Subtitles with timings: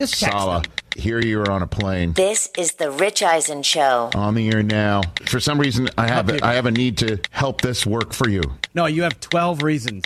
[0.00, 0.64] Sala,
[0.96, 2.14] here you are on a plane.
[2.14, 4.10] This is the Rich Eisen Show.
[4.16, 5.02] On the air now.
[5.26, 8.28] For some reason, I have a, I have a need to help this work for
[8.28, 8.42] you.
[8.74, 10.02] No, you have 12 reasons.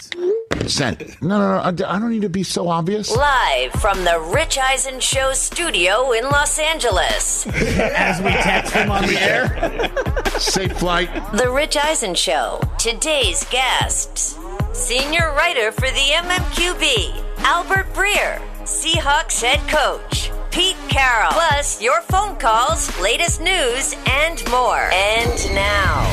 [0.67, 1.23] Sent.
[1.23, 1.59] No, no, no.
[1.61, 3.17] I, I don't need to be so obvious.
[3.17, 7.47] Live from the Rich Eisen Show studio in Los Angeles.
[7.47, 9.91] As we text him on the air.
[10.39, 11.09] Safe flight.
[11.33, 12.61] The Rich Eisen Show.
[12.79, 14.39] Today's guests
[14.79, 18.41] Senior writer for the MMQB, Albert Breer.
[18.69, 21.33] Seahawks head coach, Pete Carroll.
[21.33, 24.91] Plus, your phone calls, latest news, and more.
[24.93, 26.05] And now,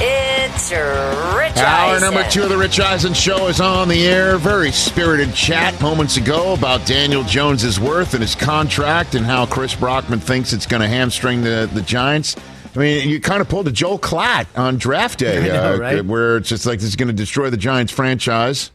[0.00, 2.00] it's Rich Hour Eisen.
[2.00, 4.38] number two of the Rich Eisen Show is on the air.
[4.38, 9.74] Very spirited chat moments ago about Daniel Jones's worth and his contract and how Chris
[9.74, 12.36] Brockman thinks it's going to hamstring the, the Giants.
[12.74, 16.04] I mean, you kind of pulled a Joel Klatt on draft day, know, uh, right?
[16.06, 18.70] where it's just like this is going to destroy the Giants franchise.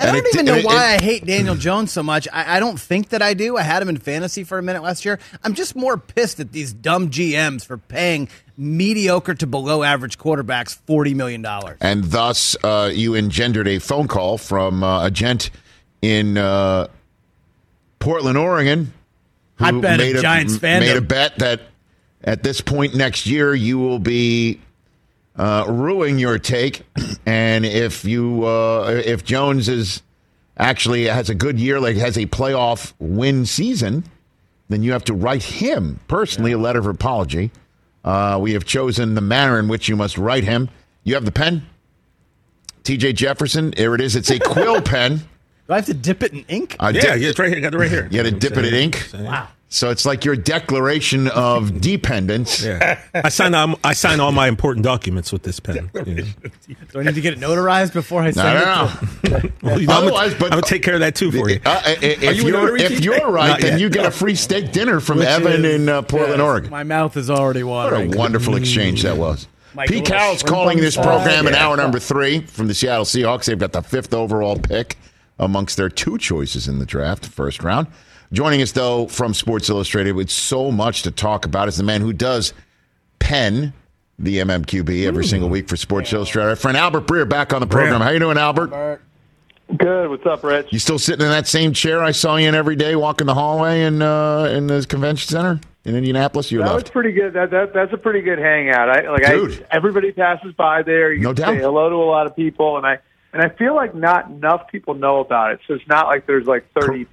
[0.00, 2.26] I And don't it- even know it- why it- I hate Daniel Jones so much.
[2.32, 3.56] I, I don't think that I do.
[3.58, 5.18] I had him in fantasy for a minute last year.
[5.44, 10.78] I'm just more pissed at these dumb GMs for paying mediocre to below average quarterbacks
[10.88, 11.46] $40 million.
[11.80, 15.50] and thus uh, you engendered a phone call from uh, a gent
[16.02, 16.86] in uh,
[17.98, 18.92] Portland, Oregon.
[19.56, 21.60] who I bet a Giants fan made a bet that
[22.24, 24.60] at this point next year you will be
[25.40, 26.82] uh, ruining your take,
[27.26, 30.02] and if you uh, if Jones is
[30.58, 34.04] actually has a good year, like has a playoff win season,
[34.68, 37.50] then you have to write him personally a letter of apology.
[38.04, 40.68] Uh, we have chosen the manner in which you must write him.
[41.04, 41.66] You have the pen,
[42.82, 43.14] T.J.
[43.14, 43.72] Jefferson.
[43.76, 44.16] Here it is.
[44.16, 45.16] It's a quill pen.
[45.66, 46.76] Do I have to dip it in ink?
[46.80, 47.60] Uh, Yeah, dip- yeah, it's right here.
[47.60, 48.08] Got it right here.
[48.10, 49.08] You had to dip it in ink.
[49.14, 49.48] wow.
[49.72, 52.60] So it's like your declaration of dependence.
[52.64, 53.00] Yeah.
[53.14, 55.88] I sign um, I sign all my important documents with this pen.
[55.94, 56.02] Yeah.
[56.02, 58.64] Do I need to get it notarized before I sign I it?
[58.64, 61.14] don't to- Well, you know, I'm, Otherwise, gonna, but- I'm gonna take care of that
[61.14, 61.60] too for you.
[61.64, 64.72] Uh, i- i- if, you you're, if you're right, then you get a free steak
[64.72, 66.70] dinner from Which Evan is- in uh, Portland, yes, Oregon.
[66.70, 68.08] My mouth is already watering.
[68.08, 69.46] What a wonderful exchange that was.
[69.76, 71.46] Like Pete a Carroll's calling this program side.
[71.46, 71.64] in Yeah.
[71.68, 73.44] hour number three from the Seattle Seahawks.
[73.44, 74.98] They've got the fifth overall pick
[75.38, 77.86] amongst their two choices in the draft, first round.
[78.32, 82.00] Joining us, though, from Sports Illustrated with so much to talk about is the man
[82.00, 82.52] who does
[83.18, 83.72] pen
[84.20, 86.48] the MMQB every single week for Sports Illustrated.
[86.50, 88.00] Our friend Albert Breer back on the program.
[88.00, 88.04] Breer.
[88.04, 89.00] How you doing, Albert?
[89.76, 90.10] Good.
[90.10, 90.68] What's up, Rich?
[90.70, 93.34] You still sitting in that same chair I saw you in every day, walking the
[93.34, 96.50] hallway in uh, in the convention center in Indianapolis?
[96.52, 96.92] You That was left.
[96.92, 97.32] pretty good.
[97.34, 98.90] That, that that's a pretty good hangout.
[98.90, 99.66] I like Dude.
[99.70, 101.12] I, everybody passes by there.
[101.12, 101.48] You No doubt.
[101.54, 102.98] say hello to a lot of people, and I
[103.32, 105.60] and I feel like not enough people know about it.
[105.68, 107.06] So it's not like there's like 30,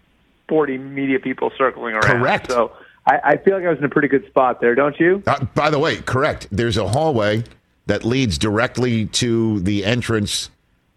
[0.48, 2.04] 40 media people circling around.
[2.04, 2.52] Correct.
[2.52, 2.72] So
[3.06, 5.24] I, I feel like I was in a pretty good spot there, don't you?
[5.26, 6.48] Uh, by the way, correct.
[6.52, 7.44] There's a hallway
[7.88, 10.50] that leads directly to the entrance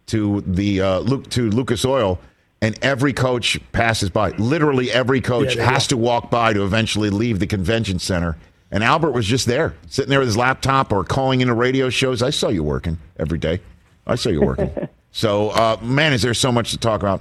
[0.06, 2.18] to the uh, Luke to Lucas Oil,
[2.60, 4.30] and every coach passes by.
[4.30, 8.36] Literally, every coach has to walk by to eventually leave the convention center.
[8.72, 12.22] And Albert was just there, sitting there with his laptop or calling into radio shows.
[12.22, 13.60] I saw you working every day.
[14.06, 14.70] I saw you working.
[15.12, 17.20] so, uh, man, is there so much to talk about?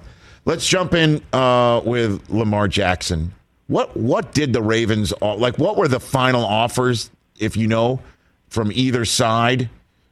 [0.50, 3.36] Let's jump in uh, with Lamar Jackson.
[3.68, 5.60] What what did the Ravens like?
[5.60, 8.00] What were the final offers, if you know,
[8.48, 9.70] from either side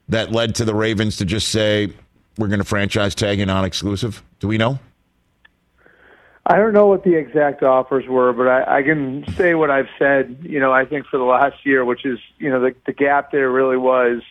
[0.09, 1.91] that led to the Ravens to just say
[2.37, 4.21] we're going to franchise tag and non-exclusive?
[4.39, 4.77] Do we know?
[6.45, 9.89] I don't know what the exact offers were, but I, I can say what I've
[9.97, 10.37] said.
[10.43, 13.31] You know, I think for the last year, which is you know the the gap
[13.31, 14.21] there really was,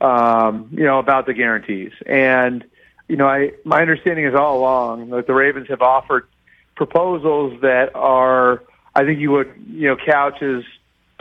[0.00, 1.90] um, you know, about the guarantees.
[2.06, 2.64] And
[3.10, 6.28] you know, I my understanding is all along that the Ravens have offered
[6.76, 8.62] proposals that are,
[8.94, 10.62] I think you would you know couch as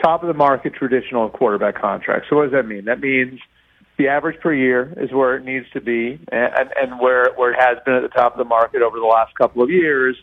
[0.02, 2.28] top of the market traditional quarterback contracts.
[2.30, 2.86] So what does that mean?
[2.86, 3.40] That means
[3.98, 7.60] the average per year is where it needs to be, and, and where where it
[7.60, 10.16] has been at the top of the market over the last couple of years.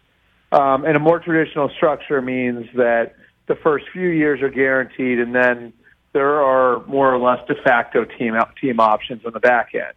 [0.52, 3.16] Um, and a more traditional structure means that
[3.48, 5.72] the first few years are guaranteed, and then
[6.12, 9.94] there are more or less de facto team team options on the back end.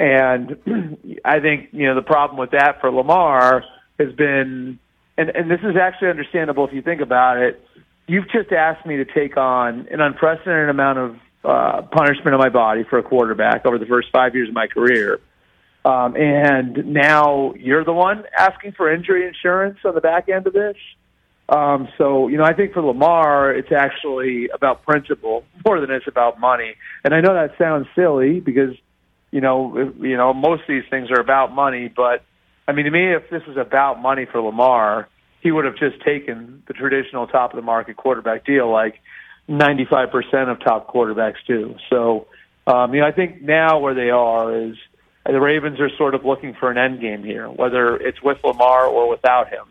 [0.00, 3.62] And I think you know the problem with that for Lamar
[3.98, 4.78] has been,
[5.18, 7.62] and and this is actually understandable if you think about it.
[8.06, 12.48] You've just asked me to take on an unprecedented amount of uh, punishment on my
[12.48, 15.20] body for a quarterback over the first five years of my career.
[15.84, 20.54] Um, and now you're the one asking for injury insurance on the back end of
[20.54, 20.76] this.
[21.50, 26.06] Um, so, you know, I think for Lamar, it's actually about principle more than it's
[26.06, 26.74] about money.
[27.04, 28.74] And I know that sounds silly because,
[29.30, 31.88] you know, you know, most of these things are about money.
[31.94, 32.22] But
[32.66, 35.08] I mean, to me, if this was about money for Lamar,
[35.40, 39.00] he would have just taken the traditional top of the market quarterback deal, like
[39.48, 41.76] 95% of top quarterbacks do.
[41.88, 42.26] So,
[42.66, 44.76] um, you know, I think now where they are is
[45.24, 48.86] the Ravens are sort of looking for an end game here, whether it's with Lamar
[48.86, 49.66] or without him.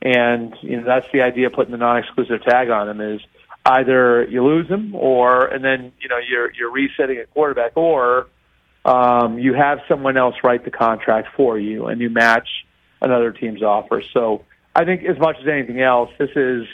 [0.00, 3.20] And you know that's the idea of putting the non-exclusive tag on him is
[3.64, 8.26] either you lose him or and then you know you're you're resetting at quarterback or
[8.84, 12.48] um, you have someone else write the contract for you and you match
[13.00, 14.02] another team's offer.
[14.12, 14.44] So
[14.74, 16.66] I think as much as anything else, this is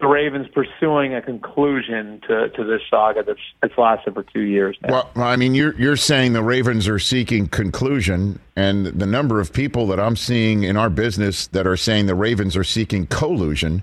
[0.00, 4.76] the Ravens pursuing a conclusion to, to this saga that's that's lasted for two years
[4.82, 5.10] now.
[5.14, 9.52] Well, I mean, you're you're saying the Ravens are seeking conclusion, and the number of
[9.52, 13.82] people that I'm seeing in our business that are saying the Ravens are seeking collusion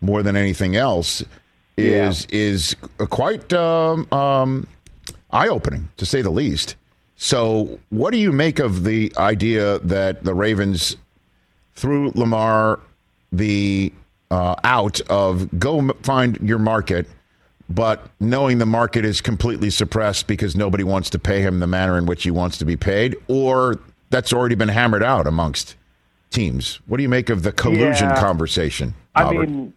[0.00, 1.24] more than anything else
[1.76, 2.38] is yeah.
[2.38, 2.76] is
[3.10, 4.66] quite um, um,
[5.30, 6.76] eye opening to say the least.
[7.16, 10.96] So, what do you make of the idea that the Ravens,
[11.74, 12.80] threw Lamar,
[13.32, 13.92] the
[14.30, 17.06] uh, out of go find your market,
[17.68, 21.96] but knowing the market is completely suppressed because nobody wants to pay him the manner
[21.96, 23.78] in which he wants to be paid, or
[24.10, 25.76] that's already been hammered out amongst
[26.30, 26.80] teams.
[26.86, 28.20] What do you make of the collusion yeah.
[28.20, 28.94] conversation?
[29.14, 29.42] Albert?
[29.42, 29.74] I mean,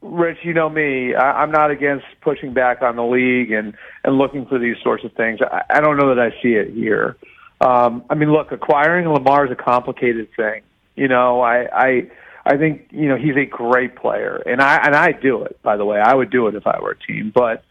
[0.00, 1.14] Rich, you know me.
[1.14, 3.74] I, I'm not against pushing back on the league and
[4.04, 5.40] and looking for these sorts of things.
[5.42, 7.16] I, I don't know that I see it here.
[7.60, 10.62] Um, I mean, look, acquiring Lamar is a complicated thing.
[10.94, 12.10] You know, I, I
[12.46, 15.60] I think you know he's a great player, and I and I do it.
[15.62, 17.32] By the way, I would do it if I were a team.
[17.34, 17.64] But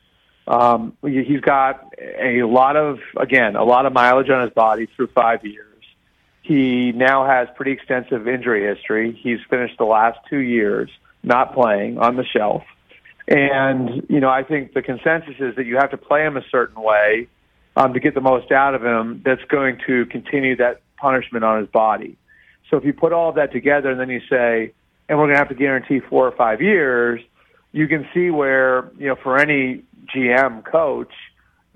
[0.48, 5.08] um, he's got a lot of again a lot of mileage on his body through
[5.08, 5.64] five years.
[6.42, 9.14] He now has pretty extensive injury history.
[9.14, 10.90] He's finished the last two years
[11.28, 12.64] not playing on the shelf,
[13.28, 16.44] and you know I think the consensus is that you have to play him a
[16.50, 17.28] certain way
[17.76, 19.22] um, to get the most out of him.
[19.24, 22.18] That's going to continue that punishment on his body.
[22.70, 24.74] So if you put all of that together and then you say,
[25.08, 27.22] and we're going to have to guarantee four or five years,
[27.72, 29.84] you can see where, you know, for any
[30.14, 31.12] GM coach,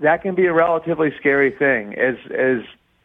[0.00, 1.94] that can be a relatively scary thing.
[1.94, 2.62] As, as,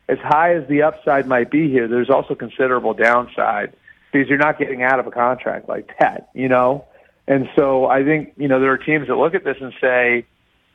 [0.09, 3.73] as high as the upside might be here, there's also considerable downside
[4.12, 6.86] because you're not getting out of a contract like that, you know?
[7.27, 10.25] And so I think, you know, there are teams that look at this and say,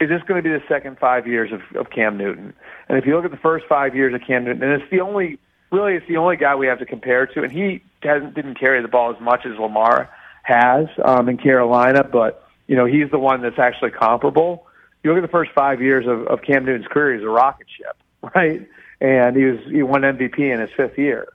[0.00, 2.52] is this going to be the second five years of, of Cam Newton?
[2.88, 5.00] And if you look at the first five years of Cam Newton, and it's the
[5.00, 5.38] only
[5.70, 8.82] really it's the only guy we have to compare to, and he hasn't didn't carry
[8.82, 10.11] the ball as much as Lamar
[10.43, 14.67] has um, in Carolina, but you know he's the one that's actually comparable.
[15.02, 17.67] You look at the first five years of, of Cam Newton's career; he's a rocket
[17.76, 17.96] ship,
[18.35, 18.69] right?
[19.00, 21.28] And he was he won MVP in his fifth year.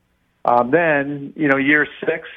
[0.48, 2.28] Um, then you know year six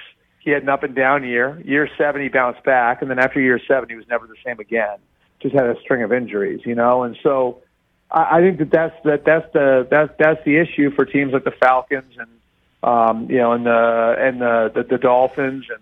[0.41, 1.61] he had an up and down year.
[1.65, 4.59] Year seven he bounced back, and then after year seven he was never the same
[4.59, 4.99] again.
[5.41, 7.63] Just had a string of injuries, you know, and so
[8.11, 11.53] I think that that's that that's the that's that's the issue for teams like the
[11.53, 12.29] Falcons and
[12.83, 15.81] um, you know and the and the the, the Dolphins and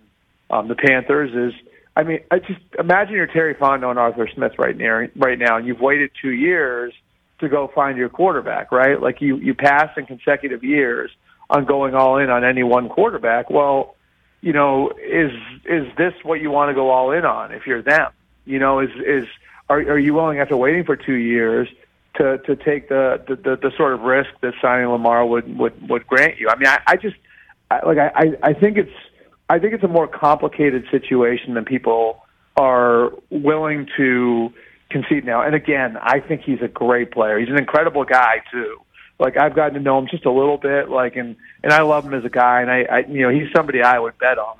[0.51, 1.59] um, the Panthers is
[1.95, 5.57] I mean I just imagine you're Terry Fontenot and Arthur Smith right now right now
[5.57, 6.93] and you've waited two years
[7.39, 11.09] to go find your quarterback right like you you pass in consecutive years
[11.49, 13.95] on going all in on any one quarterback well
[14.41, 15.31] you know is
[15.65, 18.11] is this what you want to go all in on if you're them
[18.45, 19.25] you know is is
[19.69, 21.67] are are you willing after waiting for two years
[22.15, 25.89] to to take the the, the, the sort of risk that signing Lamar would would
[25.89, 26.49] would grant you.
[26.49, 27.15] I mean, I, I just
[27.71, 28.91] I, like I I think it's
[29.49, 32.23] I think it's a more complicated situation than people
[32.57, 34.53] are willing to
[34.89, 35.41] concede now.
[35.41, 37.39] And again, I think he's a great player.
[37.39, 38.77] He's an incredible guy too.
[39.19, 42.05] Like I've gotten to know him just a little bit, like and and I love
[42.05, 44.57] him as a guy, and I, I you know he's somebody I would bet on.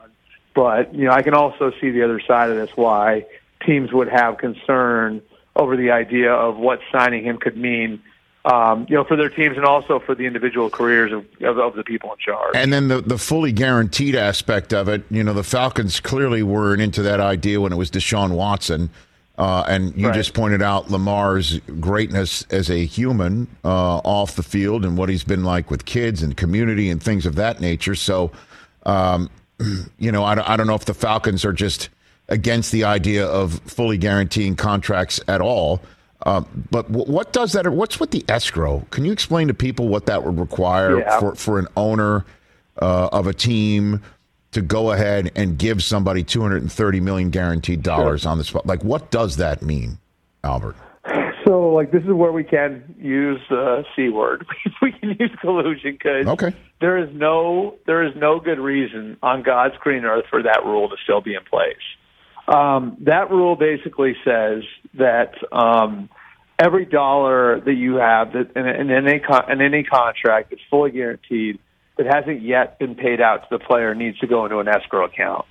[0.54, 3.26] But you know I can also see the other side of this why
[3.66, 5.22] teams would have concern
[5.56, 8.02] over the idea of what signing him could mean
[8.46, 11.76] um, you know, for their teams and also for the individual careers of, of, of,
[11.76, 12.56] the people in charge.
[12.56, 16.82] And then the, the fully guaranteed aspect of it, you know, the Falcons clearly weren't
[16.82, 18.90] into that idea when it was Deshaun Watson.
[19.40, 20.14] Uh, and you right.
[20.14, 25.24] just pointed out Lamar's greatness as a human uh, off the field and what he's
[25.24, 27.96] been like with kids and community and things of that nature.
[27.96, 28.32] So,
[28.86, 29.30] um,
[29.98, 31.88] you know, I, don't- I don't know if the Falcons are just
[32.28, 35.82] against the idea of fully guaranteeing contracts at all.
[36.26, 37.66] Uh, but w- what does that?
[37.72, 38.86] What's with the escrow?
[38.92, 41.18] Can you explain to people what that would require Yeah.
[41.22, 42.26] for for an owner
[42.82, 44.02] uh, of a team
[44.52, 48.66] to go ahead and give somebody 230 million guaranteed dollars on the spot?
[48.66, 50.00] Like, what does that mean,
[50.44, 50.76] Albert?
[51.46, 54.46] So, like, this is where we can use the c word.
[54.82, 56.54] we can use collusion because Okay.
[56.82, 60.90] there is no there is no good reason on God's green earth for that rule
[60.90, 61.76] to still be in place.
[62.48, 64.64] Um, that rule basically says
[64.96, 66.10] that um,
[66.60, 70.92] every dollar that you have that in, in any con- in any contract that's fully
[70.92, 71.60] guaranteed
[72.00, 75.06] that hasn't yet been paid out to the player needs to go into an escrow
[75.06, 75.46] account.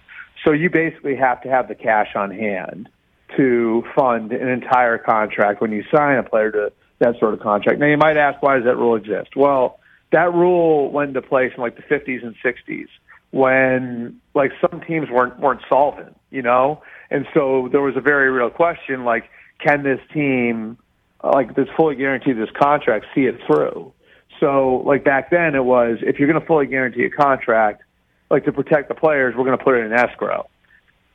[0.45, 2.89] So you basically have to have the cash on hand
[3.37, 7.79] to fund an entire contract when you sign a player to that sort of contract.
[7.79, 9.37] Now you might ask, why does that rule exist?
[9.37, 9.79] Well,
[10.11, 12.89] that rule went into place in like the 50s and 60s
[13.31, 18.31] when like some teams weren't weren't solvent, you know, and so there was a very
[18.31, 19.29] real question like,
[19.61, 20.79] can this team
[21.23, 23.93] like that's fully guaranteed this contract see it through?
[24.41, 27.83] So like back then it was if you're going to fully guarantee a contract,
[28.31, 30.49] like to protect the players, we're going to put it in escrow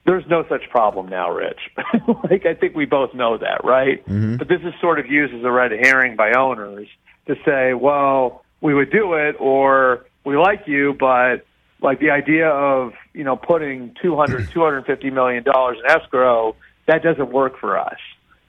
[0.05, 1.59] there's no such problem now, Rich.
[2.29, 4.05] like I think we both know that, right?
[4.05, 4.37] Mm-hmm.
[4.37, 6.87] But this is sort of used as a red herring by owners
[7.27, 11.45] to say, well, we would do it or we like you, but
[11.81, 16.55] like the idea of, you know, putting 200 250 million dollars in escrow,
[16.87, 17.97] that doesn't work for us.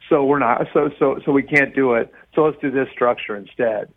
[0.08, 2.12] So we're not so so so we can't do it.
[2.34, 3.88] So let's do this structure instead.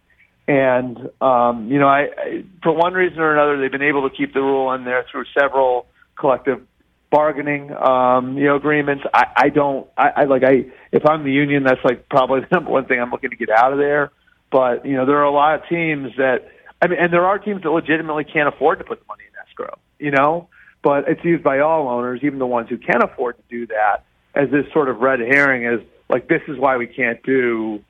[0.48, 4.16] And um, you know, I, I for one reason or another, they've been able to
[4.16, 5.88] keep the rule in there through several
[6.18, 6.62] collective
[7.10, 9.04] bargaining um, you know agreements.
[9.13, 9.88] I, I don't.
[9.98, 10.44] I, I like.
[10.44, 13.36] I if I'm the union, that's like probably the number one thing I'm looking to
[13.36, 14.12] get out of there.
[14.51, 16.50] But you know, there are a lot of teams that.
[16.82, 19.34] I mean, and there are teams that legitimately can't afford to put the money in
[19.48, 19.77] escrow.
[20.00, 20.48] You know,
[20.84, 24.04] but it's used by all owners, even the ones who can afford to do that,
[24.36, 25.66] as this sort of red herring.
[25.66, 27.84] As like this is why we can't do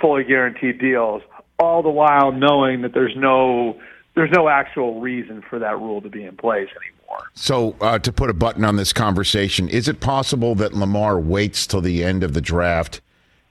[0.00, 1.22] fully guaranteed deals.
[1.62, 3.78] All the while knowing that there's no
[4.14, 7.22] there's no actual reason for that rule to be in place anymore.
[7.34, 11.66] So, uh, to put a button on this conversation, is it possible that Lamar waits
[11.66, 13.00] till the end of the draft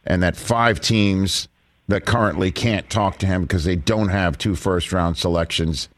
[0.06, 1.48] and that five teams
[1.88, 5.90] that currently can't talk to him because they don't have two first round selections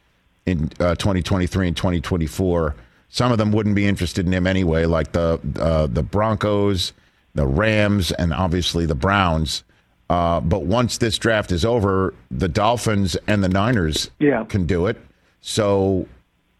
[0.46, 2.75] in uh, 2023 and 2024,
[3.10, 6.93] some of them wouldn't be interested in him anyway, like the uh, the Broncos,
[7.34, 9.63] the Rams, and obviously the Browns.
[10.13, 14.43] Uh, but once this draft is over, the Dolphins and the Niners Yeah.
[14.43, 14.98] can do it.
[15.41, 16.08] So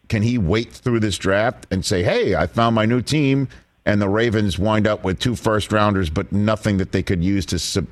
[0.08, 3.46] can he wait through this draft and say, "Hey, I found my new team,"
[3.86, 7.46] and the Ravens wind up with two first rounders, but nothing that they could use
[7.46, 7.86] to sub-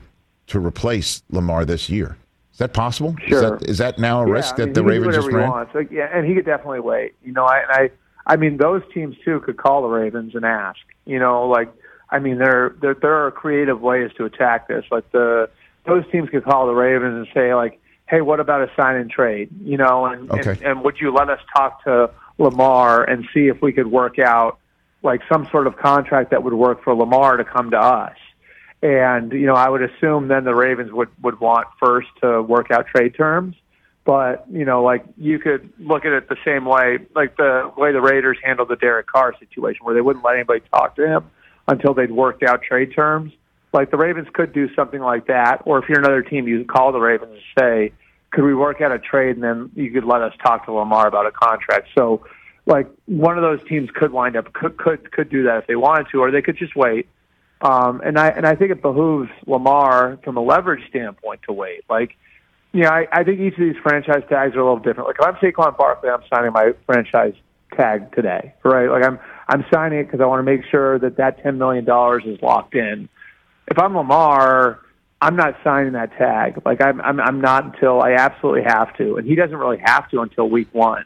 [0.49, 2.16] to replace Lamar this year?
[2.52, 3.14] Is that possible?
[3.28, 3.37] Sure.
[3.38, 5.49] Is that, is that now a risk I that mean, the he Ravens just ran?
[5.49, 5.75] wants.
[5.76, 7.14] Like, yeah, and he could definitely wait.
[7.25, 7.90] You know, I, I,
[8.26, 10.81] I mean, those teams too could call the Ravens and ask.
[11.07, 11.73] You know, like,
[12.12, 14.85] I mean, there, there, there are creative ways to attack this.
[14.90, 15.49] Like the
[15.87, 19.11] those teams could call the Ravens and say, like, hey, what about a sign and
[19.11, 19.49] trade?
[19.64, 20.50] You know, and Okay.
[20.50, 24.19] and, and would you let us talk to Lamar and see if we could work
[24.19, 24.59] out
[25.02, 28.16] like some sort of contract that would work for Lamar to come to us?
[28.83, 32.71] And you know, I would assume then the Ravens would would want first to work
[32.71, 33.57] out trade terms.
[34.04, 37.92] But you know, like you could look at it the same way, like the way
[37.92, 41.31] the Raiders handled the Derek Carr situation, where they wouldn't let anybody talk to him
[41.73, 43.33] until they'd worked out trade terms.
[43.73, 46.69] Like the Ravens could do something like that, or if you're another team, you could
[46.69, 47.93] call the Ravens and say,
[48.31, 51.07] "Could we work out a trade?" And then you could let us talk to Lamar
[51.07, 51.88] about a contract.
[51.97, 52.25] So,
[52.67, 55.76] like one of those teams could wind up could could could do that if they
[55.76, 57.09] wanted to, or they could just wait.
[57.62, 61.85] Um, and I and I think it behooves Lamar from a leverage standpoint to wait.
[61.88, 62.17] Like,
[62.73, 65.07] you know, I, I think each of these franchise tags are a little different.
[65.07, 67.35] Like, if I'm Saquon Barkley, I'm signing my franchise
[67.75, 68.91] tag today, right?
[68.91, 69.19] Like, I'm
[69.52, 72.40] I'm signing it because I want to make sure that that ten million dollars is
[72.40, 73.11] locked in.
[73.68, 74.80] If I'm Lamar,
[75.21, 76.62] I'm not signing that tag.
[76.64, 80.09] Like, I'm I'm I'm not until I absolutely have to, and he doesn't really have
[80.11, 81.04] to until week one.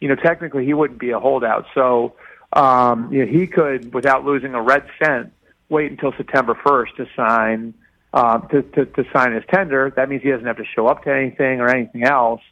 [0.00, 2.16] You know, technically, he wouldn't be a holdout, so
[2.52, 5.32] um, you know, he could, without losing a red cent,
[5.68, 7.74] wait until September 1st to sign
[8.12, 9.92] uh, to, to to sign his tender.
[9.94, 12.42] That means he doesn't have to show up to anything or anything else.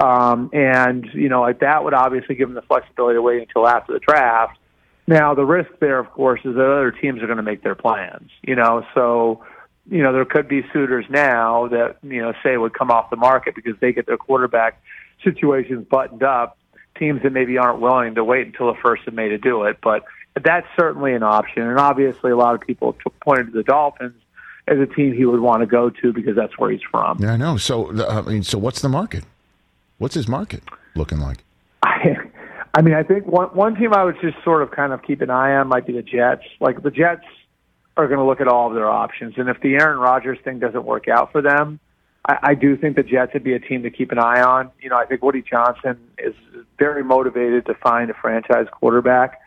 [0.00, 3.66] Um, and you know, like that would obviously give him the flexibility to wait until
[3.66, 4.58] after the draft.
[5.06, 7.74] Now, the risk there, of course, is that other teams are going to make their
[7.74, 8.30] plans.
[8.42, 9.44] You know, so
[9.90, 13.16] you know there could be suitors now that you know say would come off the
[13.16, 14.82] market because they get their quarterback
[15.22, 16.58] situations buttoned up.
[16.98, 19.78] Teams that maybe aren't willing to wait until the first of May to do it,
[19.82, 20.04] but
[20.42, 21.62] that's certainly an option.
[21.62, 24.14] And obviously, a lot of people pointed to the Dolphins
[24.66, 27.18] as a team he would want to go to because that's where he's from.
[27.20, 27.56] Yeah, I know.
[27.56, 29.24] So, I mean, so what's the market?
[29.98, 30.62] What's his market
[30.94, 31.38] looking like?
[32.74, 35.20] I, mean, I think one one team I would just sort of kind of keep
[35.20, 36.42] an eye on might be the Jets.
[36.60, 37.24] Like the Jets
[37.96, 40.58] are going to look at all of their options, and if the Aaron Rodgers thing
[40.58, 41.78] doesn't work out for them,
[42.26, 44.72] I, I do think the Jets would be a team to keep an eye on.
[44.80, 46.34] You know, I think Woody Johnson is
[46.76, 49.40] very motivated to find a franchise quarterback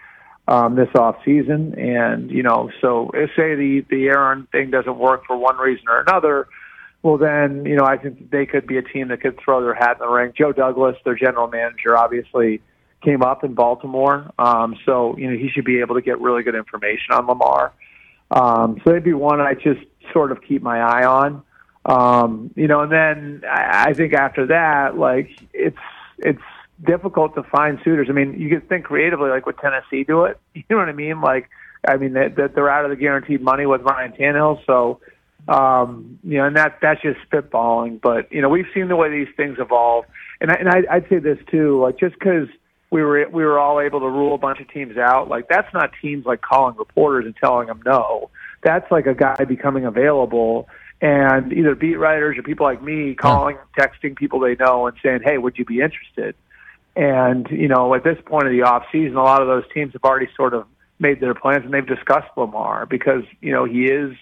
[0.47, 4.97] um, this off season, and you know, so if say the the Aaron thing doesn't
[4.97, 6.47] work for one reason or another.
[7.03, 9.75] Well, then, you know, I think they could be a team that could throw their
[9.75, 10.33] hat in the ring.
[10.35, 12.59] Joe Douglas, their general manager, obviously
[13.03, 14.31] came up in Baltimore.
[14.39, 17.73] Um, so, you know, he should be able to get really good information on Lamar.
[18.31, 19.81] Um, so they'd be one I just
[20.13, 21.43] sort of keep my eye on.
[21.85, 25.77] Um, you know, and then I, I think after that, like it's
[26.17, 26.41] it's
[26.85, 28.07] difficult to find suitors.
[28.09, 30.39] I mean, you could think creatively, like would Tennessee do it?
[30.53, 31.21] You know what I mean?
[31.21, 31.49] Like,
[31.87, 34.99] I mean that they, they're out of the guaranteed money with Ryan Tannehill, so
[35.47, 38.01] um, you know, and that that's just spitballing.
[38.01, 40.05] But you know, we've seen the way these things evolve,
[40.41, 42.49] and I, and I, I'd say this too, like just because
[42.89, 45.27] we were we were all able to rule a bunch of teams out.
[45.27, 48.29] Like that's not teams like calling reporters and telling them no.
[48.63, 50.67] That's like a guy becoming available
[51.01, 55.19] and either beat writers or people like me calling, texting people they know and saying,
[55.23, 56.35] "Hey, would you be interested?"
[56.95, 59.93] And you know, at this point of the off season, a lot of those teams
[59.93, 60.65] have already sort of
[60.99, 64.15] made their plans and they've discussed Lamar because you know he is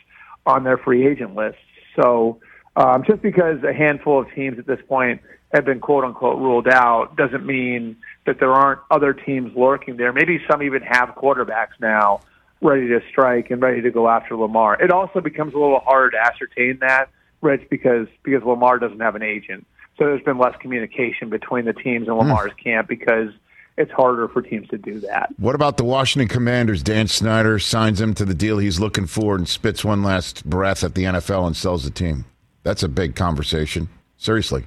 [0.45, 1.57] on their free agent list.
[1.95, 2.39] So
[2.75, 5.22] um, just because a handful of teams at this point
[5.53, 7.95] have been quote unquote ruled out doesn't mean
[8.25, 10.12] that there aren't other teams lurking there.
[10.12, 12.22] Maybe some even have quarterbacks now
[12.62, 14.82] ready to strike and ready to go after Lamar.
[14.82, 17.10] It also becomes a little harder to ascertain that,
[17.41, 19.65] Rich, because because Lamar doesn't have an agent.
[19.98, 22.63] So there's been less communication between the teams and Lamar's mm.
[22.63, 23.29] camp because
[23.77, 25.34] it's harder for teams to do that.
[25.38, 26.84] What about the Washington Commanders?
[26.84, 30.84] Dan Snyder signs him to the deal he's looking for and spits one last breath
[30.84, 32.25] at the NFL and sells the team.
[32.63, 33.89] That's a big conversation.
[34.17, 34.65] Seriously.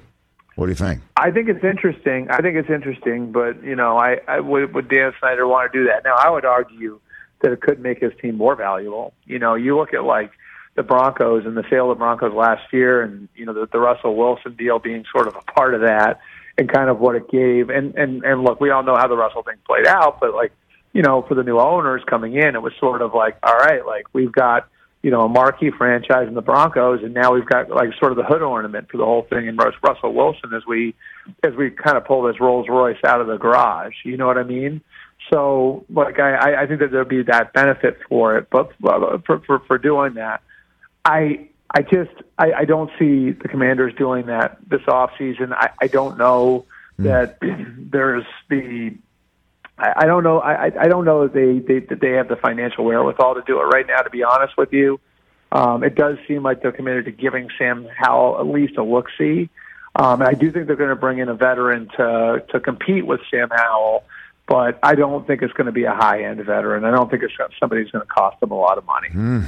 [0.59, 1.01] What do you think?
[1.15, 2.29] I think it's interesting.
[2.29, 5.79] I think it's interesting, but you know, I, I would, would Dan Snyder want to
[5.79, 6.03] do that?
[6.03, 6.99] Now, I would argue
[7.39, 9.13] that it could make his team more valuable.
[9.25, 10.31] You know, you look at like
[10.75, 13.79] the Broncos and the sale of the Broncos last year, and you know the, the
[13.79, 16.19] Russell Wilson deal being sort of a part of that,
[16.57, 17.69] and kind of what it gave.
[17.69, 20.51] And and and look, we all know how the Russell thing played out, but like
[20.91, 23.85] you know, for the new owners coming in, it was sort of like, all right,
[23.85, 24.67] like we've got
[25.01, 28.17] you know, a marquee franchise in the Broncos, and now we've got like sort of
[28.17, 29.47] the hood ornament for the whole thing.
[29.47, 30.93] And Russell Wilson, as we
[31.43, 34.37] as we kind of pull this Rolls Royce out of the garage, you know what
[34.37, 34.81] I mean?
[35.31, 38.71] So, like, I I think that there'll be that benefit for it, but
[39.25, 40.41] for for, for doing that,
[41.05, 45.53] I I just I, I don't see the Commanders doing that this off season.
[45.53, 46.65] I I don't know
[46.99, 47.05] mm.
[47.05, 47.37] that
[47.91, 48.97] there's the
[49.79, 50.39] I, I don't know.
[50.39, 53.59] I, I don't know that they, they that they have the financial wherewithal to do
[53.59, 54.01] it right now.
[54.01, 54.99] To be honest with you,
[55.51, 59.07] um, it does seem like they're committed to giving Sam Howell at least a look
[59.17, 59.49] see.
[59.95, 63.21] Um, I do think they're going to bring in a veteran to to compete with
[63.31, 64.03] Sam Howell,
[64.47, 66.83] but I don't think it's going to be a high end veteran.
[66.83, 69.09] I don't think it's somebody who's going to cost them a lot of money.
[69.09, 69.45] Mm.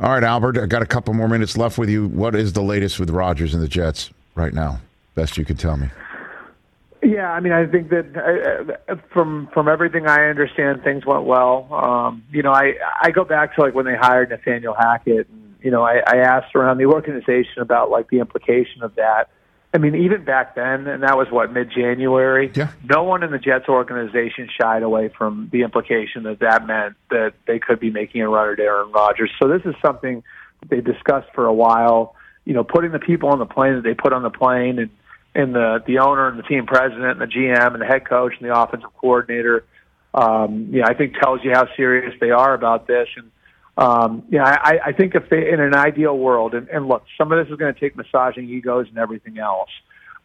[0.00, 2.08] All right, Albert, I got a couple more minutes left with you.
[2.08, 4.80] What is the latest with Rodgers and the Jets right now?
[5.14, 5.90] Best you can tell me.
[7.02, 11.68] Yeah, I mean, I think that uh, from from everything I understand, things went well.
[11.72, 15.54] Um, you know, I I go back to like when they hired Nathaniel Hackett, and
[15.62, 19.30] you know, I, I asked around the organization about like the implication of that.
[19.72, 22.50] I mean, even back then, and that was what mid January.
[22.54, 22.72] Yeah.
[22.84, 27.34] No one in the Jets organization shied away from the implication that that meant that
[27.46, 29.30] they could be making a run at Aaron Rodgers.
[29.40, 30.22] So this is something
[30.68, 32.14] they discussed for a while.
[32.44, 34.90] You know, putting the people on the plane that they put on the plane, and
[35.34, 38.34] and the the owner and the team president and the GM and the head coach
[38.38, 39.64] and the offensive coordinator,
[40.14, 43.08] um, yeah, I think tells you how serious they are about this.
[43.16, 43.30] And
[43.76, 47.32] um, yeah, I, I think if they in an ideal world, and, and look, some
[47.32, 49.70] of this is going to take massaging egos and everything else,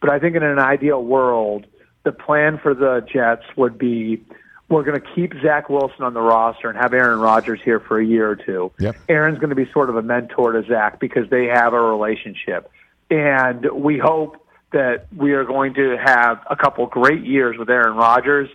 [0.00, 1.66] but I think in an ideal world,
[2.04, 4.24] the plan for the Jets would be
[4.68, 8.00] we're going to keep Zach Wilson on the roster and have Aaron Rodgers here for
[8.00, 8.72] a year or two.
[8.80, 8.96] Yep.
[9.08, 12.70] Aaron's going to be sort of a mentor to Zach because they have a relationship.
[13.08, 17.96] And we hope that we are going to have a couple great years with Aaron
[17.96, 18.48] Rodgers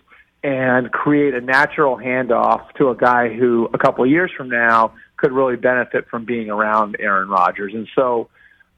[0.44, 4.92] and create a natural handoff to a guy who a couple of years from now
[5.16, 7.72] could really benefit from being around Aaron Rodgers.
[7.74, 8.28] And so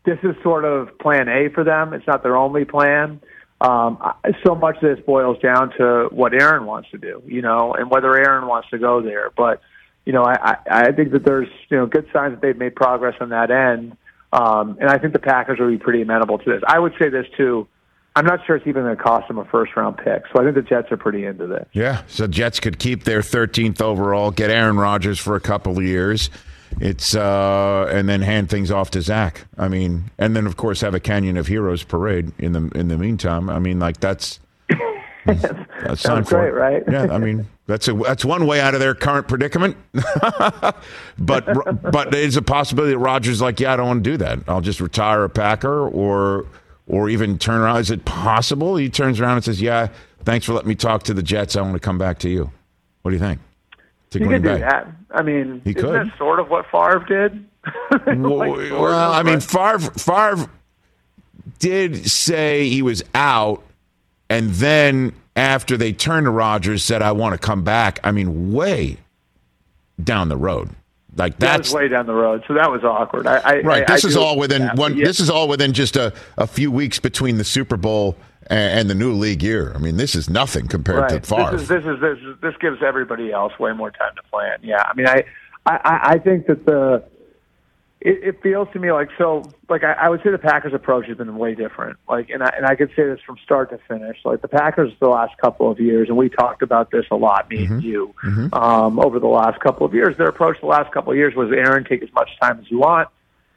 [0.05, 1.95] this is sort of plan A for them.
[1.95, 3.21] It's not their only plan.
[3.61, 3.99] Um,
[4.45, 7.91] so much of this boils down to what Aaron wants to do, you know, and
[7.91, 9.31] whether Aaron wants to go there.
[9.35, 9.63] But,
[10.05, 13.15] you know, I, I think that there's, you know, good signs that they've made progress
[13.21, 13.97] on that end.
[14.35, 16.61] Um, and I think the Packers will be pretty amenable to this.
[16.67, 17.69] I would say this too.
[18.17, 20.25] I'm not sure it's even going to cost them a first round pick.
[20.33, 21.67] So I think the Jets are pretty into this.
[21.73, 22.03] Yeah.
[22.09, 26.31] So Jets could keep their 13th overall, get Aaron Rodgers for a couple of years.
[26.81, 29.47] It's uh, and then hand things off to Zach.
[29.57, 32.89] I mean, and then of course have a Canyon of Heroes parade in the in
[32.89, 33.49] the meantime.
[33.49, 34.41] I mean, like that's
[35.25, 36.83] That's Sounds great, right?
[36.91, 39.77] Yeah, I mean that's a that's one way out of their current predicament.
[41.19, 44.41] but but there's a possibility that Rodgers like, yeah, I don't want to do that.
[44.47, 46.47] I'll just retire a Packer, or
[46.87, 47.79] or even turn around.
[47.79, 49.89] Is it possible he turns around and says, yeah,
[50.25, 51.57] thanks for letting me talk to the Jets.
[51.57, 52.51] I want to come back to you.
[53.03, 53.41] What do you think?
[54.11, 54.89] To You Green could do that.
[55.11, 55.95] I mean, He could.
[55.95, 57.47] that sort of what Favre did?
[58.07, 60.51] Well, Like, sort well, I mean, Favre, Favre
[61.59, 63.63] did say he was out,
[64.29, 68.53] and then after they turned to Rodgers, said, "I want to come back." I mean,
[68.53, 68.99] way
[70.03, 70.71] down the road.
[71.17, 73.27] Like that that's was way down the road, so that was awkward.
[73.27, 73.89] I, I right.
[73.89, 74.97] I, This I is all within that, one.
[74.97, 75.05] yeah.
[75.05, 78.17] This is all within just a, a few weeks between the Super Bowl
[78.49, 79.73] and, and the new league year.
[79.75, 81.23] I mean, this is nothing compared right.
[81.23, 81.53] to Favre.
[81.53, 84.59] This is this is this is, this gives everybody else way more time to plan.
[84.63, 85.25] Yeah, I mean, I
[85.67, 87.05] I, I think that the
[88.05, 91.07] it, it feels to me like so like I, I would say the Packers' approach
[91.07, 91.97] has been way different.
[92.07, 94.19] Like, and I and I could say this from start to finish.
[94.25, 97.49] Like the Packers the last couple of years, and we talked about this a lot,
[97.49, 98.15] me and you,
[98.53, 100.19] um, over the last couple of years.
[100.19, 102.79] Their approach the last couple of years was, Aaron, take as much time as you
[102.79, 103.09] want.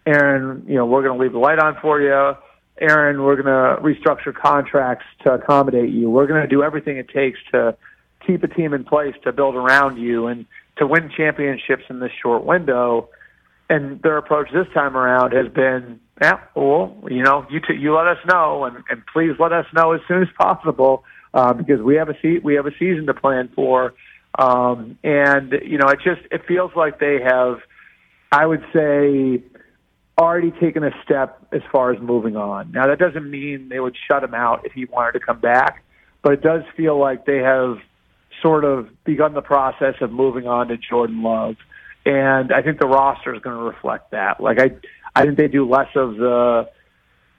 [0.05, 2.37] Aaron, you know, we're going to leave the light on for you.
[2.79, 6.09] Aaron, we're going to restructure contracts to accommodate you.
[6.09, 7.75] We're going to do everything it takes to
[8.25, 10.45] keep a team in place to build around you and
[10.77, 13.09] to win championships in this short window.
[13.69, 17.93] And their approach this time around has been, yeah, well, you know, you t- you
[17.93, 21.03] let us know, and, and please let us know as soon as possible
[21.33, 23.93] uh, because we have a se- we have a season to plan for.
[24.39, 27.59] Um, and you know, it just it feels like they have,
[28.31, 29.43] I would say,
[30.17, 32.71] already taken a step as far as moving on.
[32.71, 35.83] Now, that doesn't mean they would shut him out if he wanted to come back,
[36.21, 37.77] but it does feel like they have
[38.41, 41.55] sort of begun the process of moving on to Jordan Love.
[42.07, 44.39] And I think the roster is going to reflect that.
[44.39, 44.71] Like I,
[45.13, 46.69] I think they do less of the,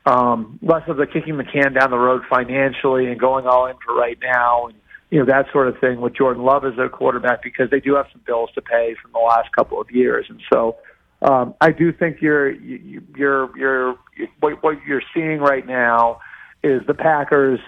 [0.04, 3.76] um, less of the kicking the can down the road financially and going all in
[3.85, 4.76] for right now, and
[5.11, 7.94] you know that sort of thing with Jordan Love as their quarterback because they do
[7.94, 10.76] have some bills to pay from the last couple of years, and so
[11.22, 13.98] um, I do think you're you- you're you're
[14.40, 16.20] what, what you're seeing right now
[16.62, 17.61] is the Packers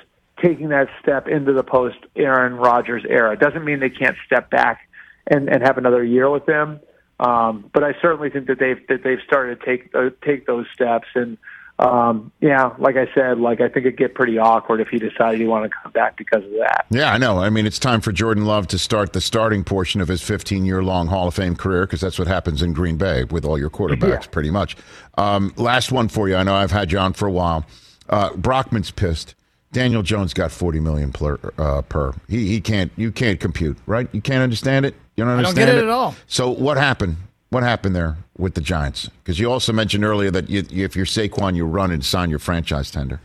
[0.42, 3.32] taking that step into the post Aaron Rodgers era.
[3.32, 4.88] It doesn't mean they can't step back
[5.26, 6.80] and, and have another year with them,
[7.20, 10.66] um, but I certainly think that they've that they've started to take uh, take those
[10.74, 11.06] steps.
[11.14, 11.36] And
[11.78, 15.40] um, yeah, like I said, like I think it'd get pretty awkward if he decided
[15.40, 16.86] he wanted to come back because of that.
[16.90, 17.38] Yeah, I know.
[17.38, 20.64] I mean, it's time for Jordan Love to start the starting portion of his 15
[20.64, 23.58] year long Hall of Fame career because that's what happens in Green Bay with all
[23.58, 24.30] your quarterbacks, Yeah.
[24.30, 24.76] pretty much.
[25.16, 26.36] Um, last one for you.
[26.36, 27.64] I know I've had you on for a while.
[28.08, 29.34] Uh, Brockman's pissed.
[29.72, 31.38] Daniel Jones got 40 million per.
[31.56, 32.12] Uh, per.
[32.28, 32.90] He, he can't.
[32.96, 34.08] You can't compute, right?
[34.10, 34.96] You can't understand it.
[35.20, 36.14] You don't don't understand get it at all.
[36.26, 37.16] So what happened?
[37.50, 39.08] What happened there with the Giants?
[39.22, 42.38] Because you also mentioned earlier that you, if you're Saquon, you run and sign your
[42.38, 43.20] franchise tender.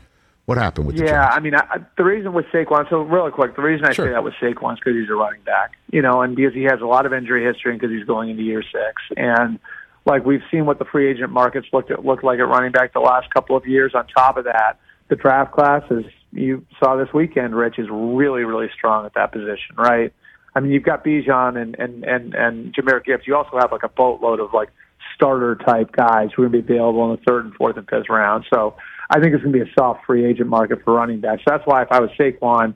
[0.46, 3.32] What happened with the Yeah, I mean, I, I- the reason with Saquon, so really
[3.32, 4.08] quick, the reason I Sure.
[4.08, 6.64] say that with Saquon is because he's a running back, you know, and because he
[6.64, 9.02] has a lot of injury history and because he's going into year six.
[9.16, 9.58] And
[10.06, 12.92] like we've seen what the free agent markets looked at, looked like at running back
[12.94, 13.94] the last couple of years.
[13.96, 16.04] On top of that, the draft class, as
[16.34, 20.12] you saw this weekend, Rich, is really, really strong at that position, right?
[20.56, 23.24] I mean, you've got Bijan and and and and Jahmyr Gibbs.
[23.28, 24.70] You also have like a boatload of like
[25.16, 27.88] starter type guys who are going to be available in the third and fourth and
[27.90, 28.46] fifth round.
[28.54, 28.76] So
[29.10, 31.44] I think it's going to be a soft free agent market for running backs.
[31.46, 32.76] That's why if I was Saquon,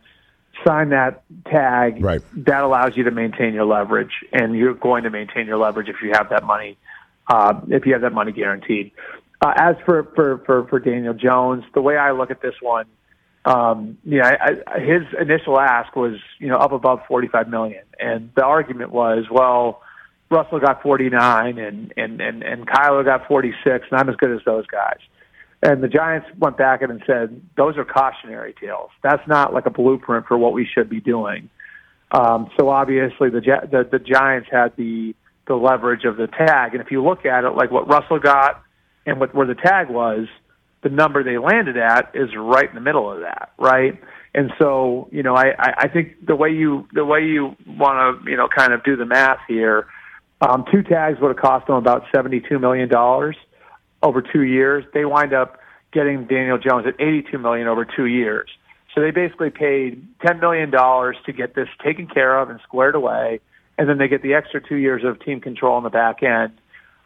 [0.66, 2.04] sign that tag.
[2.04, 2.22] Right.
[2.46, 5.96] That allows you to maintain your leverage, and you're going to maintain your leverage if
[6.04, 6.78] you have that money.
[7.28, 8.92] Uh, if you have that money guaranteed.
[9.40, 12.88] Uh, as for, for, for, for Daniel Jones, the way I look at this one,
[13.46, 17.84] um, yeah, I, I, his initial ask was you know up above forty five million,
[18.00, 19.82] and the argument was, well,
[20.30, 24.16] Russell got forty nine, and and and and Kyler got forty six, and I'm as
[24.18, 25.00] good as those guys.
[25.62, 28.92] And the Giants went back and said those are cautionary tales.
[29.04, 31.50] That's not like a blueprint for what we should be doing.
[32.12, 35.16] Um, so obviously the, the the Giants had the
[35.48, 38.64] the leverage of the tag, and if you look at it, like what Russell got
[39.06, 40.28] and what where the tag was,
[40.82, 44.00] the number they landed at is right in the middle of that, right?
[44.34, 48.30] And so, you know, I, I think the way you the way you want to
[48.30, 49.88] you know kind of do the math here,
[50.42, 53.36] um, two tags would have cost them about seventy two million dollars
[54.04, 54.86] over two years.
[54.94, 55.60] They wind up
[55.92, 58.50] getting Daniel Jones at eighty two million over two years.
[58.94, 62.96] So they basically paid ten million dollars to get this taken care of and squared
[62.96, 63.40] away,
[63.78, 66.54] and then they get the extra two years of team control on the back end.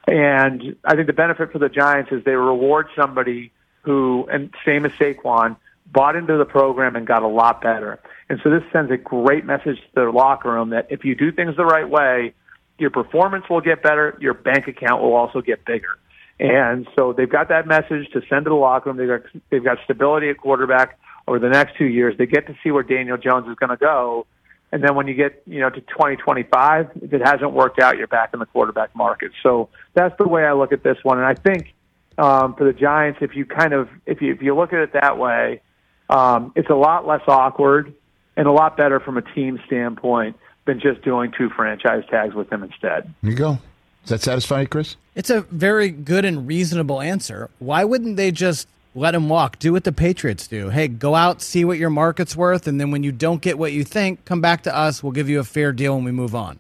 [0.06, 3.52] And I think the benefit for the Giants is they reward somebody
[3.84, 8.00] who, and same as Saquon, bought into the program and got a lot better.
[8.30, 11.32] And so this sends a great message to their locker room that if you do
[11.32, 12.34] things the right way,
[12.80, 16.00] your performance will get better, your bank account will also get bigger.
[16.39, 18.98] And so they've got that message to send to the locker room.
[18.98, 20.98] They've got, they've got stability at quarterback.
[21.28, 22.17] over the next two years.
[22.17, 24.26] They get to see where Daniel Jones is going to go.
[24.72, 28.08] And then when you get, you know, to 2025, if it hasn't worked out, you're
[28.08, 29.32] back in the quarterback market.
[29.43, 31.19] So that's the way I look at this one.
[31.19, 31.74] And I think
[32.17, 34.93] um, for the Giants, if you kind of, if you, if you look at it
[34.93, 35.62] that way,
[36.10, 37.93] um, it's a lot less awkward
[38.36, 42.52] and a lot better from a team standpoint than just doing two franchise tags with
[42.52, 43.13] him instead.
[43.21, 43.60] There you go.
[44.04, 44.95] Does that satisfy you, Chris?
[45.15, 47.49] It's a very good and reasonable answer.
[47.60, 49.60] Why wouldn't they just let him walk?
[49.60, 50.69] Do what the Patriots do.
[50.69, 53.71] Hey, go out, see what your market's worth, and then when you don't get what
[53.71, 55.02] you think, come back to us.
[55.02, 56.60] We'll give you a fair deal and we move on.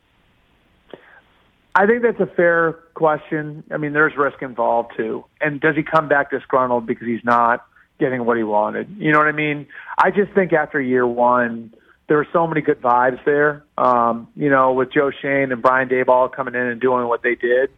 [1.75, 3.63] I think that's a fair question.
[3.71, 5.25] I mean, there's risk involved too.
[5.41, 7.65] And does he come back disgruntled because he's not
[7.99, 8.95] getting what he wanted?
[8.99, 9.67] You know what I mean?
[9.97, 11.73] I just think after year one,
[12.07, 13.63] there were so many good vibes there.
[13.77, 17.35] Um, you know, with Joe Schoen and Brian Daboll coming in and doing what they
[17.35, 17.71] did.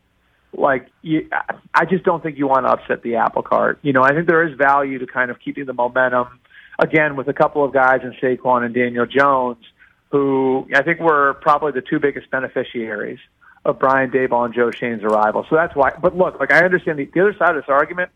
[0.57, 1.29] Like, you,
[1.73, 3.79] I just don't think you want to upset the apple cart.
[3.81, 6.39] You know, I think there is value to kind of keeping the momentum.
[6.79, 9.63] Again, with a couple of guys in Saquon and Daniel Jones,
[10.11, 13.19] who I think were probably the two biggest beneficiaries
[13.65, 15.45] of Brian Daboll and Joe Schoen's arrival.
[15.49, 15.91] So that's why.
[15.99, 18.11] But look, like I understand the, the other side of this argument.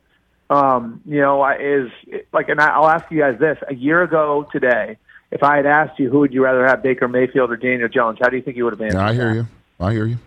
[0.52, 1.92] Um, you know, is
[2.34, 4.98] like, and I'll ask you guys this: a year ago today,
[5.32, 8.18] if I had asked you who would you rather have, Baker Mayfield or Daniel Jones,
[8.22, 9.00] how do you think you would have answered?
[9.00, 9.36] I hear that?
[9.36, 9.48] you.
[9.80, 10.18] I hear you.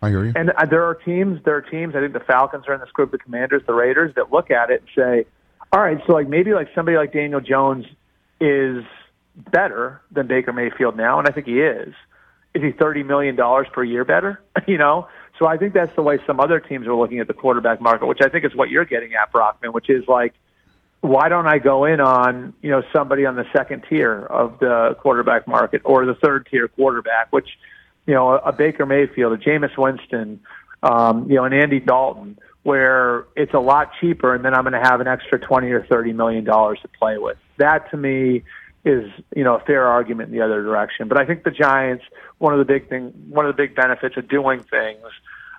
[0.00, 0.32] I hear you.
[0.34, 1.94] And uh, there are teams, there are teams.
[1.94, 4.70] I think the Falcons are in this group, the Commanders, the Raiders, that look at
[4.70, 5.26] it and say,
[5.72, 7.86] "All right, so like maybe like somebody like Daniel Jones
[8.40, 8.84] is
[9.36, 11.94] better than Baker Mayfield now, and I think he is.
[12.54, 14.40] Is he thirty million dollars per year better?
[14.66, 17.34] you know." So I think that's the way some other teams are looking at the
[17.34, 20.34] quarterback market, which I think is what you're getting at, Brockman, which is like
[21.02, 24.96] why don't I go in on you know somebody on the second tier of the
[25.00, 27.58] quarterback market or the third tier quarterback, which
[28.06, 30.40] you know a Baker Mayfield, a Jameis Winston,
[30.82, 34.80] um, you know an Andy Dalton, where it's a lot cheaper, and then I'm going
[34.80, 37.36] to have an extra twenty or thirty million dollars to play with.
[37.56, 38.44] That to me
[38.84, 41.08] is you know a fair argument in the other direction.
[41.08, 42.04] But I think the Giants,
[42.38, 44.98] one of the big thing, one of the big benefits of doing things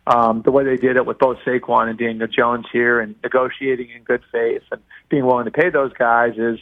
[0.08, 3.90] um, the way they did it with both Saquon and Daniel Jones here and negotiating
[3.90, 6.60] in good faith and being willing to pay those guys is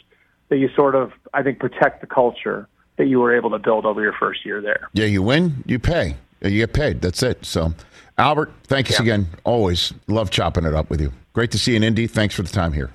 [0.50, 3.86] that you sort of, I think, protect the culture that you were able to build
[3.86, 4.90] over your first year there.
[4.94, 6.18] Yeah, you win, you pay.
[6.42, 7.02] You get paid.
[7.02, 7.46] That's it.
[7.46, 7.74] So,
[8.18, 9.02] Albert, thanks Yeah.
[9.02, 9.28] again.
[9.44, 11.12] Always love chopping it up with you.
[11.34, 12.08] Great to see you in Indy.
[12.08, 12.92] Thanks for the time here.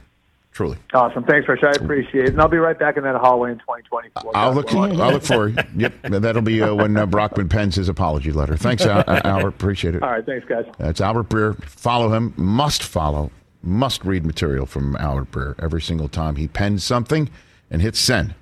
[0.57, 0.79] Truly.
[0.95, 1.23] Awesome.
[1.25, 1.65] Thanks, Rich.
[1.65, 2.31] I appreciate it.
[2.31, 4.33] And I'll be right back in that hallway in 2024.
[4.35, 4.73] I'll look.
[4.73, 5.49] I'll look for.
[5.77, 8.57] Yep, that'll be uh, when uh, Brockman pens his apology letter.
[8.57, 9.49] Thanks, Al- uh, Albert.
[9.49, 10.03] Appreciate it.
[10.03, 10.25] All right.
[10.25, 10.65] Thanks, guys.
[10.79, 11.63] That's Albert Breer.
[11.65, 12.33] Follow him.
[12.39, 13.31] Must follow.
[13.63, 17.29] Must read material from Albert Breer every single time he pens something
[17.71, 18.35] and hits send.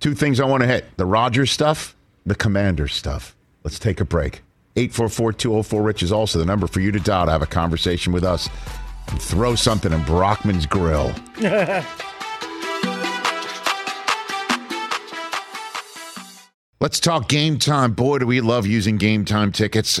[0.00, 3.34] Two things I want to hit: the Rodgers stuff, the Commander stuff.
[3.64, 4.42] Let's take a break.
[4.76, 8.24] 844-204 Rich is also the number for you to dial to have a conversation with
[8.24, 8.50] us.
[9.08, 11.12] And throw something in Brockman's grill.
[16.80, 17.92] Let's talk game time.
[17.92, 20.00] Boy, do we love using game time tickets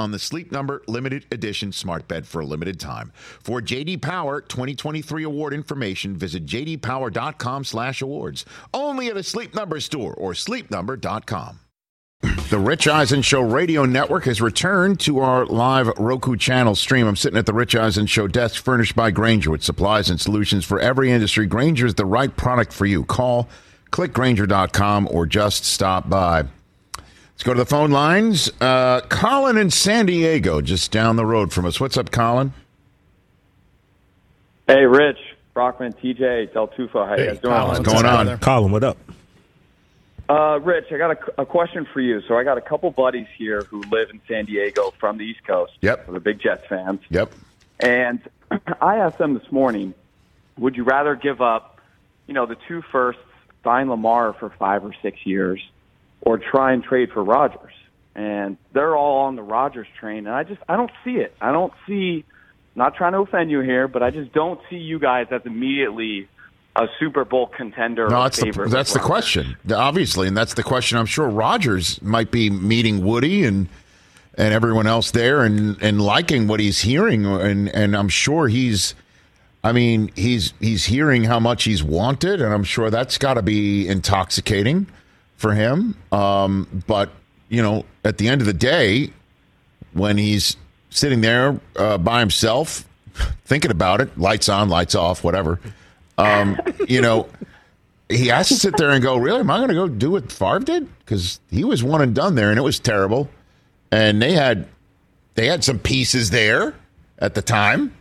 [0.00, 3.12] on the Sleep Number limited edition smart bed for a limited time.
[3.14, 8.44] For JD Power 2023 award information, visit jdpower.com/awards.
[8.74, 11.60] Only at a Sleep Number store or sleepnumber.com.
[12.50, 17.06] The Rich Eisen Show radio network has returned to our live Roku channel stream.
[17.06, 20.64] I'm sitting at the Rich Eisen Show desk furnished by Grainger with supplies and solutions
[20.66, 21.46] for every industry.
[21.46, 23.04] Grainger is the right product for you.
[23.04, 23.48] Call
[23.90, 26.44] clickgranger.com or just stop by.
[27.40, 28.50] Let's go to the phone lines.
[28.60, 31.80] Uh, Colin in San Diego, just down the road from us.
[31.80, 32.52] What's up, Colin?
[34.66, 35.16] Hey, Rich,
[35.54, 37.08] Brockman, TJ, Del Tufo.
[37.08, 37.54] How you guys doing?
[37.54, 38.38] What's going on?
[38.40, 38.98] Colin, what up?
[40.28, 42.20] Uh, Rich, I got a, a question for you.
[42.28, 45.42] So I got a couple buddies here who live in San Diego from the East
[45.46, 45.72] Coast.
[45.80, 46.08] Yep.
[46.10, 47.00] They're big Jets fans.
[47.08, 47.32] Yep.
[47.78, 48.20] And
[48.82, 49.94] I asked them this morning,
[50.58, 51.80] would you rather give up,
[52.26, 53.22] you know, the two firsts,
[53.64, 55.62] sign Lamar for five or six years,
[56.22, 57.72] or try and trade for Rodgers?
[58.14, 61.34] And they're all on the Rodgers train, and I just I don't see it.
[61.40, 62.24] I don't see.
[62.74, 66.28] Not trying to offend you here, but I just don't see you guys as immediately
[66.76, 68.08] a Super Bowl contender.
[68.08, 70.98] No, or that's the, that's the question, obviously, and that's the question.
[70.98, 73.68] I'm sure Rodgers might be meeting Woody and
[74.34, 78.94] and everyone else there, and and liking what he's hearing, and and I'm sure he's,
[79.64, 83.42] I mean, he's he's hearing how much he's wanted, and I'm sure that's got to
[83.42, 84.86] be intoxicating
[85.40, 85.96] for him.
[86.12, 87.10] Um, but
[87.48, 89.10] you know, at the end of the day,
[89.92, 90.56] when he's
[90.90, 92.86] sitting there uh, by himself,
[93.46, 95.58] thinking about it, lights on, lights off, whatever.
[96.18, 97.28] Um, you know,
[98.08, 99.40] he has to sit there and go, "Really?
[99.40, 102.34] Am I going to go do what Favre did?" Because he was one and done
[102.34, 103.30] there, and it was terrible.
[103.90, 104.68] And they had
[105.34, 106.74] they had some pieces there
[107.18, 107.94] at the time.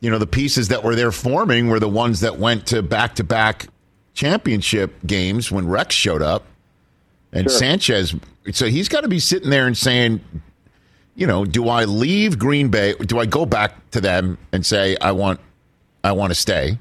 [0.00, 3.14] You know, the pieces that were there forming were the ones that went to back
[3.14, 3.68] to back
[4.14, 6.44] championship games when Rex showed up,
[7.32, 8.14] and Sanchez.
[8.52, 10.20] So he's got to be sitting there and saying,
[11.14, 12.94] you know, do I leave Green Bay?
[12.94, 15.40] Do I go back to them and say I want,
[16.04, 16.78] I want to stay?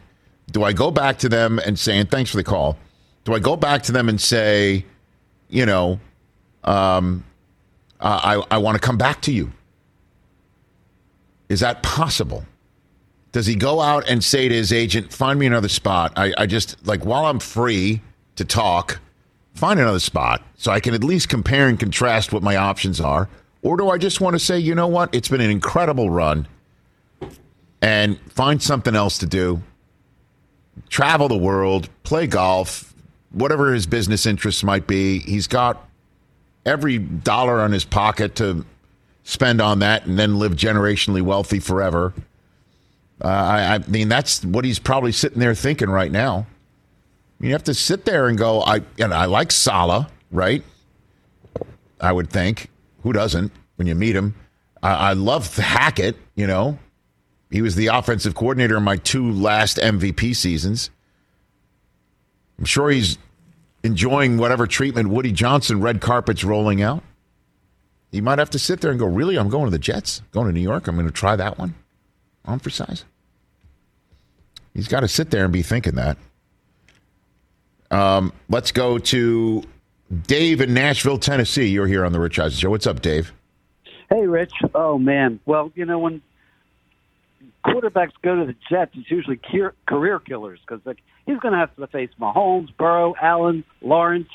[0.52, 2.78] Do I go back to them and say, and thanks for the call?
[3.24, 4.86] Do I go back to them and say,
[5.50, 6.00] you know,
[6.64, 7.24] um,
[8.00, 9.52] I I want to come back to you?
[11.50, 12.46] Is that possible?
[13.32, 16.14] Does he go out and say to his agent, "Find me another spot"?
[16.16, 18.02] I, I just like while I'm free
[18.36, 19.00] to talk,
[19.54, 23.30] find another spot so I can at least compare and contrast what my options are.
[23.62, 25.14] Or do I just want to say, you know what?
[25.14, 26.48] It's been an incredible run
[27.82, 29.62] and find something else to do.
[30.90, 32.94] Travel the world, play golf,
[33.32, 35.20] whatever his business interests might be.
[35.20, 35.88] He's got
[36.66, 38.66] every dollar on his pocket to
[39.24, 42.14] spend on that and then live generationally wealthy forever.
[43.24, 46.48] Uh, I, I mean, that's what he's probably sitting there thinking right now.
[47.40, 50.64] You have to sit there and go, I, know, I like Saleh, right?
[52.00, 52.70] I would think.
[53.04, 54.36] Who doesn't when you meet him?
[54.84, 56.78] I, I love Hackett, you know.
[57.50, 60.90] He was the offensive coordinator in my two last MVP seasons.
[62.58, 63.18] I'm sure he's
[63.84, 67.04] enjoying whatever treatment Woody Johnson red carpet's rolling out.
[68.12, 69.38] He might have to sit there and go, Really?
[69.38, 70.88] I'm going to the Jets, going to New York.
[70.88, 71.76] I'm going to try that one
[72.46, 73.04] on for size.
[74.74, 76.18] He's got to sit there and be thinking that.
[77.90, 79.64] Um, let's go to
[80.28, 81.68] Dave in Nashville, Tennessee.
[81.68, 82.70] You're here on the Rich Eisen Show.
[82.70, 83.34] What's up, Dave?
[84.10, 84.54] Hey, Rich.
[84.74, 85.40] Oh man.
[85.46, 86.22] Well, you know when
[87.66, 89.40] quarterbacks go to the Jets, it's usually
[89.88, 94.30] career killers because like he's going to have to face Mahomes, Burrow, Allen, Lawrence,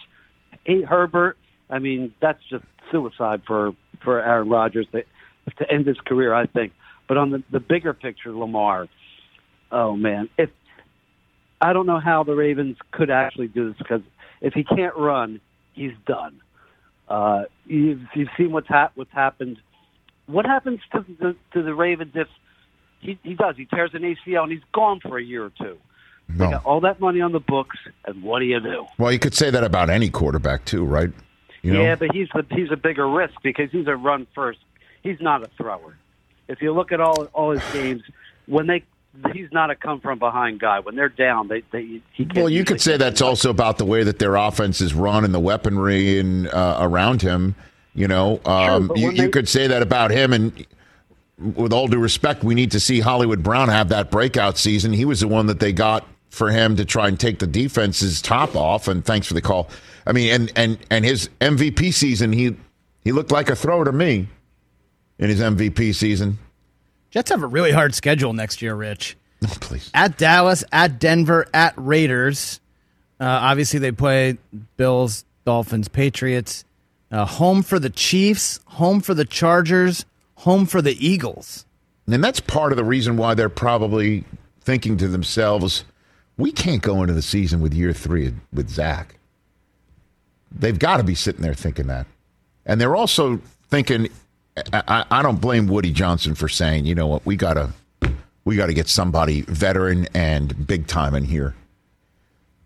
[0.66, 0.82] A.
[0.82, 1.36] Herbert.
[1.68, 3.72] I mean, that's just suicide for
[4.02, 5.02] for Aaron Rodgers to,
[5.58, 6.32] to end his career.
[6.34, 6.72] I think.
[7.08, 8.88] But on the the bigger picture, Lamar.
[9.72, 10.50] Oh man, if
[11.60, 14.02] I don't know how the Ravens could actually do this because
[14.40, 15.40] if he can't run,
[15.72, 16.40] he's done.
[17.08, 19.58] Uh, you've you've seen what's hap- what's happened.
[20.26, 22.28] What happens to the to the Ravens if
[23.00, 25.78] he he does he tears an ACL and he's gone for a year or two?
[26.28, 26.50] They No.
[26.50, 28.86] got all that money on the books, and what do you do?
[28.98, 31.10] Well, you could say that about any quarterback too, right?
[31.62, 31.82] You know?
[31.82, 34.58] Yeah, but he's the, he's a bigger risk because he's a run first.
[35.02, 35.96] He's not a thrower.
[36.48, 38.02] If you look at all all his games,
[38.46, 38.82] when they
[39.32, 40.80] he's not a come from behind guy.
[40.80, 43.84] When they're down, they they he can't Well, you could say that's also about the
[43.84, 47.54] way that their offense is run and the weaponry and uh, around him.
[47.94, 50.32] You know, um, but you, when you could say that about him.
[50.32, 50.66] And
[51.38, 54.92] with all due respect, we need to see Hollywood Brown have that breakout season.
[54.92, 58.20] He was the one that they got for him to try and take the defense's
[58.20, 58.88] top off.
[58.88, 59.70] And thanks for the call.
[60.06, 62.56] I mean, and and and his MVP season, he
[63.02, 64.28] he looked like a thrower to me
[65.18, 66.38] in his MVP season.
[67.16, 69.16] Jets have a really hard schedule next year, Rich.
[69.42, 69.90] Please.
[69.94, 72.60] At Dallas, at Denver, at Raiders.
[73.18, 74.36] Uh, obviously, they play
[74.76, 76.66] Bills, Dolphins, Patriots.
[77.10, 80.04] Uh, home for the Chiefs, home for the Chargers,
[80.34, 81.64] home for the Eagles.
[82.06, 84.24] And that's part of the reason why they're probably
[84.60, 85.84] thinking to themselves,
[86.36, 89.14] we can't go into the season with year three with Zach.
[90.52, 92.06] They've got to be sitting there thinking that.
[92.66, 93.40] And they're also
[93.70, 94.10] thinking,
[94.72, 97.70] I, I, I don't blame Woody Johnson for saying, you know what, we gotta
[98.44, 101.54] we gotta get somebody veteran and big time in here.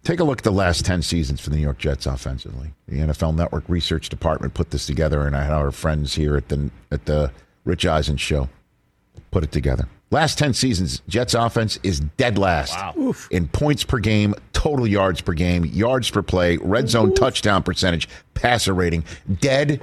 [0.02, 2.72] Take a look at the last 10 seasons for the New York Jets offensively.
[2.88, 6.48] The NFL Network Research Department put this together, and I had our friends here at
[6.48, 7.30] the, at the
[7.64, 8.48] Rich Eisen show
[9.30, 9.86] put it together.
[10.10, 12.76] Last 10 seasons, Jets offense is dead last
[13.30, 18.08] in points per game, total yards per game, yards per play, red zone touchdown percentage,
[18.34, 19.04] passer rating.
[19.40, 19.80] Dead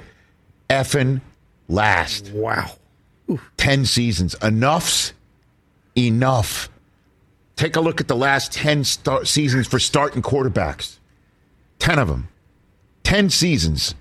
[0.68, 1.22] effing
[1.68, 2.30] last.
[2.32, 2.70] Wow.
[3.56, 4.34] 10 seasons.
[4.42, 5.12] Enough's
[5.96, 6.68] enough.
[7.56, 10.96] Take a look at the last 10 start seasons for starting quarterbacks.
[11.78, 12.28] 10 of them.
[13.04, 13.94] 10 seasons.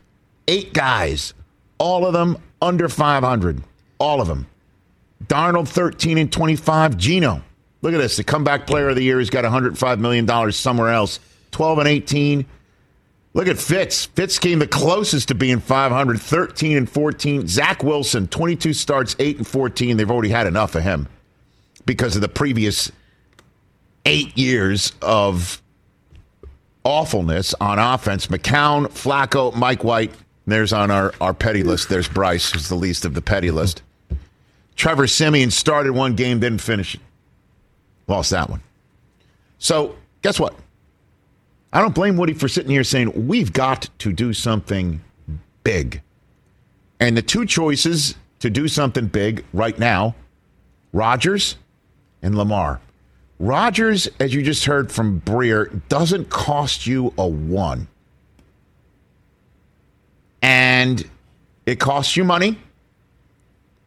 [0.47, 1.33] Eight guys.
[1.77, 3.63] All of them under 500.
[3.99, 4.47] All of them.
[5.25, 6.97] Darnold 13 and 25.
[6.97, 7.41] Gino.
[7.81, 8.17] Look at this.
[8.17, 9.19] The comeback player of the year.
[9.19, 11.19] He's got $105 million somewhere else.
[11.51, 12.45] 12 and 18.
[13.37, 14.07] Look at Fitz.
[14.07, 17.47] Fitz came the closest to being 500, 13 and 14.
[17.47, 19.95] Zach Wilson, 22 starts, 8 and 14.
[19.95, 21.07] They've already had enough of him
[21.85, 22.91] because of the previous
[24.07, 25.61] eight years of
[26.83, 28.25] awfulness on offense.
[28.25, 30.15] McCown, Flacco, Mike White.
[30.47, 31.89] There's on our, our petty list.
[31.89, 33.83] There's Bryce, who's the least of the petty list.
[34.75, 37.01] Trevor Siemian started one game, didn't finish it.
[38.07, 38.63] Lost that one.
[39.59, 40.55] So, guess what?
[41.77, 44.99] I don't blame Woody for sitting here saying, we've got to do something
[45.63, 46.01] big.
[46.99, 50.15] And the two choices to do something big right now
[50.91, 51.55] Rodgers
[52.23, 52.81] and Lamar.
[53.37, 57.87] Rodgers, as you just heard from Breer, doesn't cost you a one.
[60.41, 61.07] And
[61.67, 62.57] it costs you money.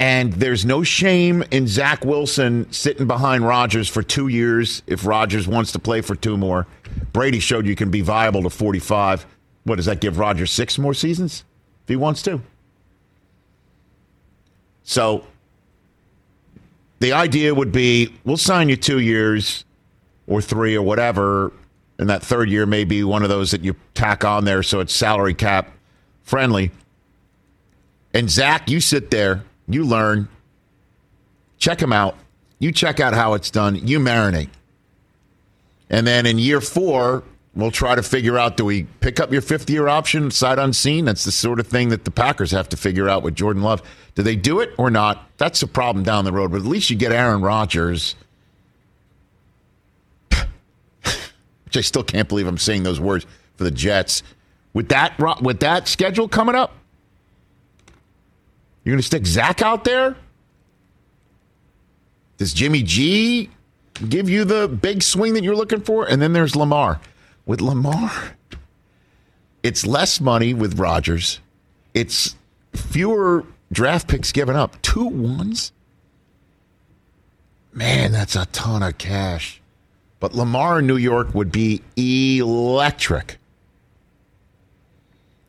[0.00, 5.46] And there's no shame in Zach Wilson sitting behind Rodgers for two years if Rodgers
[5.46, 6.66] wants to play for two more.
[7.12, 9.26] Brady showed you can be viable to 45.
[9.64, 11.44] What does that give Rodgers six more seasons
[11.82, 12.40] if he wants to?
[14.84, 15.24] So
[17.00, 19.66] the idea would be we'll sign you two years
[20.26, 21.52] or three or whatever.
[21.98, 24.80] And that third year may be one of those that you tack on there so
[24.80, 25.70] it's salary cap
[26.22, 26.70] friendly.
[28.14, 30.28] And Zach, you sit there, you learn,
[31.58, 32.16] check them out,
[32.58, 34.50] you check out how it's done, you marinate.
[35.88, 39.42] And then in year four, we'll try to figure out do we pick up your
[39.42, 41.04] fifth year option sight unseen?
[41.04, 43.82] That's the sort of thing that the Packers have to figure out with Jordan Love.
[44.14, 45.28] Do they do it or not?
[45.36, 48.14] That's a problem down the road, but at least you get Aaron Rodgers.
[51.64, 54.22] Which I still can't believe I'm saying those words for the Jets.
[54.72, 56.74] With that with that schedule coming up,
[58.90, 60.16] you're going to stick Zach out there?
[62.38, 63.48] Does Jimmy G
[64.08, 66.08] give you the big swing that you're looking for?
[66.08, 67.00] And then there's Lamar.
[67.46, 68.10] With Lamar,
[69.62, 71.38] it's less money with Rodgers.
[71.94, 72.34] It's
[72.72, 74.82] fewer draft picks given up.
[74.82, 75.70] Two ones?
[77.72, 79.60] Man, that's a ton of cash.
[80.18, 83.38] But Lamar in New York would be electric.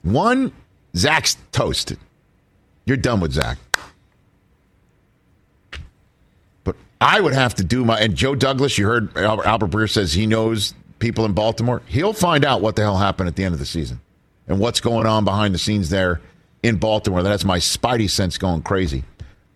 [0.04, 0.54] One,
[0.96, 1.98] Zach's toasted.
[2.92, 3.58] You're done with Zach.
[6.66, 7.98] But I would have to do my.
[7.98, 11.82] And Joe Douglas, you heard Albert, Albert Breer says he knows people in Baltimore.
[11.88, 14.02] He'll find out what the hell happened at the end of the season
[14.46, 16.20] and what's going on behind the scenes there
[16.64, 17.24] in Baltimore.
[17.24, 19.06] That's my spidey sense going crazy.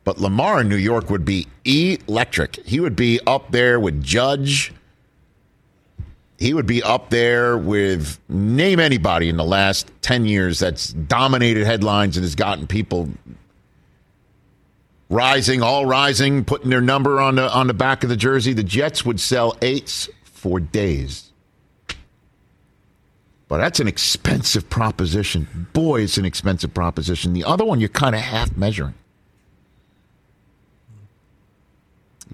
[0.06, 2.66] But Lamar in New York would be electric.
[2.66, 4.72] He would be up there with Judge.
[6.38, 11.66] He would be up there with name anybody in the last 10 years that's dominated
[11.66, 13.10] headlines and has gotten people
[15.10, 18.54] rising, all rising, putting their number on the on the back of the jersey.
[18.54, 21.32] The Jets would sell eights for days.
[23.48, 25.68] But that's an expensive proposition.
[25.74, 27.34] Boy, it's an expensive proposition.
[27.34, 28.96] The other one you're kind of half measuring.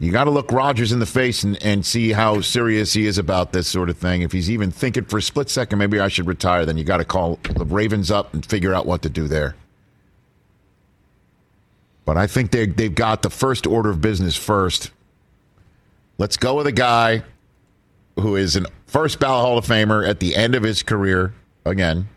[0.02, 3.20] You got to look Rodgers in the face and, and see how serious he is
[3.20, 4.24] about this sort of thing.
[4.24, 6.98] If he's even thinking for a split second, maybe I should retire, then you got
[6.98, 9.56] to call the Ravens up and figure out what to do there.
[12.04, 14.90] But I think they, they've got the first order of business first.
[16.18, 17.22] Let's go with a guy
[18.20, 22.10] who is an first ballot Hall of Famer at the end of his career again.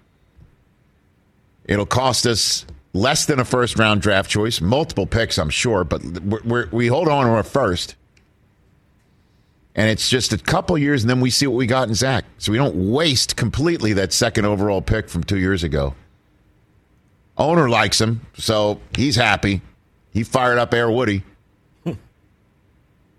[1.66, 2.64] It'll cost us
[2.94, 6.02] less than a first round draft choice, multiple picks, I'm sure, but
[6.44, 7.96] we're, we hold on to our first.
[9.74, 12.24] And it's just a couple years, and then we see what we got in Zach.
[12.38, 15.94] So we don't waste completely that second overall pick from two years ago.
[17.36, 19.60] Owner likes him, so he's happy.
[20.12, 21.24] He fired up Air Woody.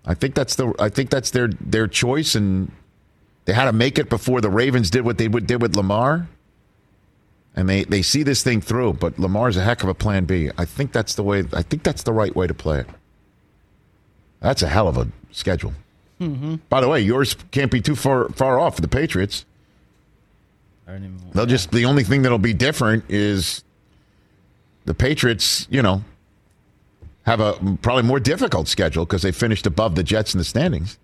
[0.06, 2.70] I think that's the I think that's their their choice, and
[3.44, 6.28] they had to make it before the Ravens did what they did with Lamar.
[7.56, 8.94] And they they see this thing through.
[8.94, 10.50] But Lamar's a heck of a plan B.
[10.56, 11.44] I think that's the way.
[11.52, 12.86] I think that's the right way to play it.
[14.40, 15.72] That's a hell of a schedule.
[16.20, 16.56] Mm-hmm.
[16.68, 19.44] By the way, yours can't be too far far off for the Patriots.
[21.32, 23.64] They'll just the only thing that'll be different is
[24.84, 26.04] the Patriots, you know,
[27.24, 30.98] have a probably more difficult schedule because they finished above the Jets in the standings.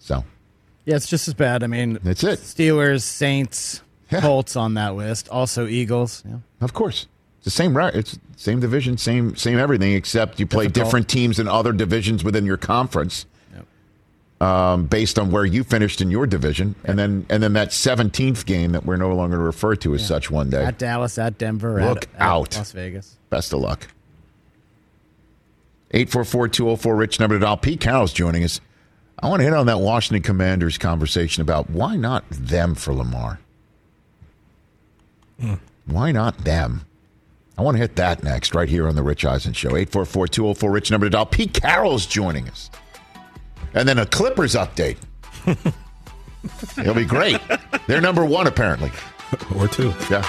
[0.00, 0.24] So
[0.84, 1.62] Yeah, it's just as bad.
[1.62, 2.40] I mean, that's it.
[2.40, 3.80] Steelers, Saints,
[4.20, 5.28] Colts on that list.
[5.28, 6.22] Also Eagles.
[6.28, 6.38] Yeah.
[6.60, 7.06] Of course.
[7.38, 7.94] It's the same right.
[7.94, 10.86] It's same division, same same everything, except you play Difficult.
[10.86, 13.26] different teams in other divisions within your conference,
[14.40, 18.46] um, based on where you finished in your division, and then and then that seventeenth
[18.46, 20.64] game that we're no longer to refer to as such one day.
[20.64, 22.56] At Dallas, at Denver, Look at, at out.
[22.56, 23.16] Las Vegas.
[23.30, 23.88] Best of luck.
[25.94, 27.56] 844-204 Rich number to dial.
[27.56, 28.60] Pete Carroll's joining us.
[29.18, 33.38] I want to hit on that Washington Commanders conversation about why not them for Lamar.
[35.86, 36.84] Why not them?
[37.58, 39.70] I want to hit that next, right here on the Rich Eisen Show.
[39.70, 41.26] 844-204 Rich number to dial.
[41.26, 42.70] Pete Carroll's joining us.
[43.74, 44.96] And then a Clippers update.
[46.78, 47.40] It'll be great.
[47.86, 48.90] They're number one, apparently.
[49.56, 49.94] Or two.
[50.10, 50.28] Yeah.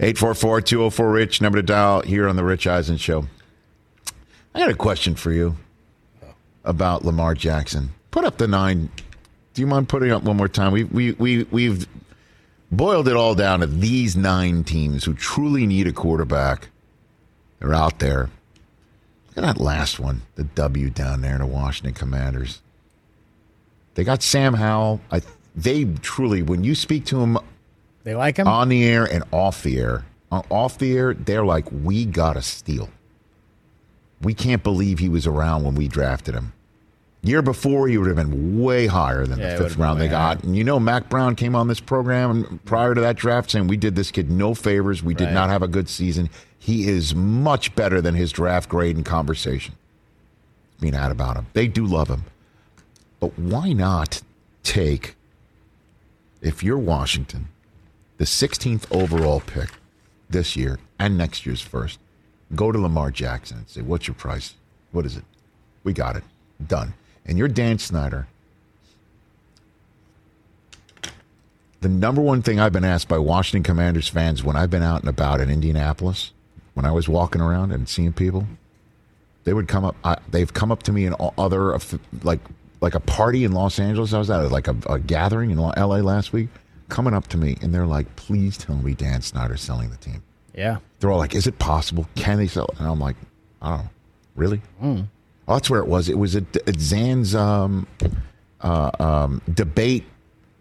[0.00, 3.26] 844-204 Rich, number to dial here on the Rich Eisen Show.
[4.54, 5.56] I got a question for you
[6.64, 7.90] about Lamar Jackson.
[8.10, 8.90] Put up the nine.
[9.54, 10.72] Do you mind putting up one more time?
[10.72, 11.86] We we we we've
[12.70, 16.68] boiled it all down to these nine teams who truly need a quarterback.
[17.58, 18.30] They're out there.
[19.28, 22.60] Look at that last one, the W down there, the Washington Commanders.
[23.94, 25.00] They got Sam Howell.
[25.10, 25.22] I
[25.56, 27.38] they truly, when you speak to them
[28.08, 28.48] They like him?
[28.48, 30.06] on the air and off the air.
[30.32, 32.88] Uh, Off the air, they're like, we got to steal.
[34.22, 36.54] We can't believe he was around when we drafted him.
[37.22, 40.42] Year before, he would have been way higher than Yeah, the fifth round they got.
[40.42, 43.76] And you know, Mack Brown came on this program prior to that draft saying we
[43.76, 45.02] did this kid no favors.
[45.02, 45.34] We did Right.
[45.34, 46.30] not have a good season.
[46.58, 49.74] He is much better than his draft grade and conversation.
[50.80, 52.24] Being out about him, they do love him.
[53.20, 54.22] But why not
[54.62, 55.14] take,
[56.40, 57.48] if you're Washington,
[58.18, 59.70] the 16th overall pick
[60.28, 61.98] this year and next year's first,
[62.54, 64.54] go to Lamar Jackson and say, What's your price?
[64.92, 65.24] What is it?
[65.84, 66.24] We got it.
[66.64, 66.94] Done.
[67.24, 68.26] And you're Dan Snyder.
[71.80, 75.00] The number one thing I've been asked by Washington Commanders fans when I've been out
[75.00, 76.32] and about in Indianapolis,
[76.74, 78.48] when I was walking around and seeing people,
[79.44, 79.94] they would come up.
[80.02, 81.78] I, they've come up to me in other
[82.24, 82.40] like
[82.80, 84.12] like a party in Los Angeles.
[84.12, 86.02] I was at like a, a gathering in L.A.
[86.02, 86.48] last week.
[86.88, 90.22] Coming up to me and they're like, "Please tell me Dan Snyder's selling the team."
[90.54, 90.78] Yeah.
[91.00, 92.08] They're all like, "Is it possible?
[92.14, 93.16] Can they sell?" it?" And I'm like,
[93.60, 93.90] "I don't know,
[94.36, 96.08] really." Oh, that's where it was.
[96.08, 97.86] It was at, at Zan's um,
[98.60, 100.04] uh, um, debate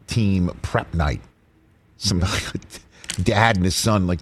[0.07, 1.21] team prep night.
[1.97, 2.23] Some
[3.23, 4.19] dad and his son like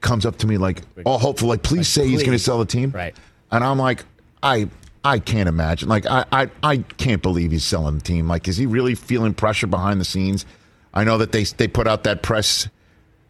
[0.00, 2.64] comes up to me like, "Oh, hopeful, like, please say he's going to sell the
[2.64, 3.16] team." Right.
[3.50, 4.04] And I'm like,
[4.42, 4.68] I
[5.04, 5.88] I can't imagine.
[5.88, 8.28] Like, I, I I can't believe he's selling the team.
[8.28, 10.46] Like, is he really feeling pressure behind the scenes?
[10.94, 12.68] I know that they they put out that press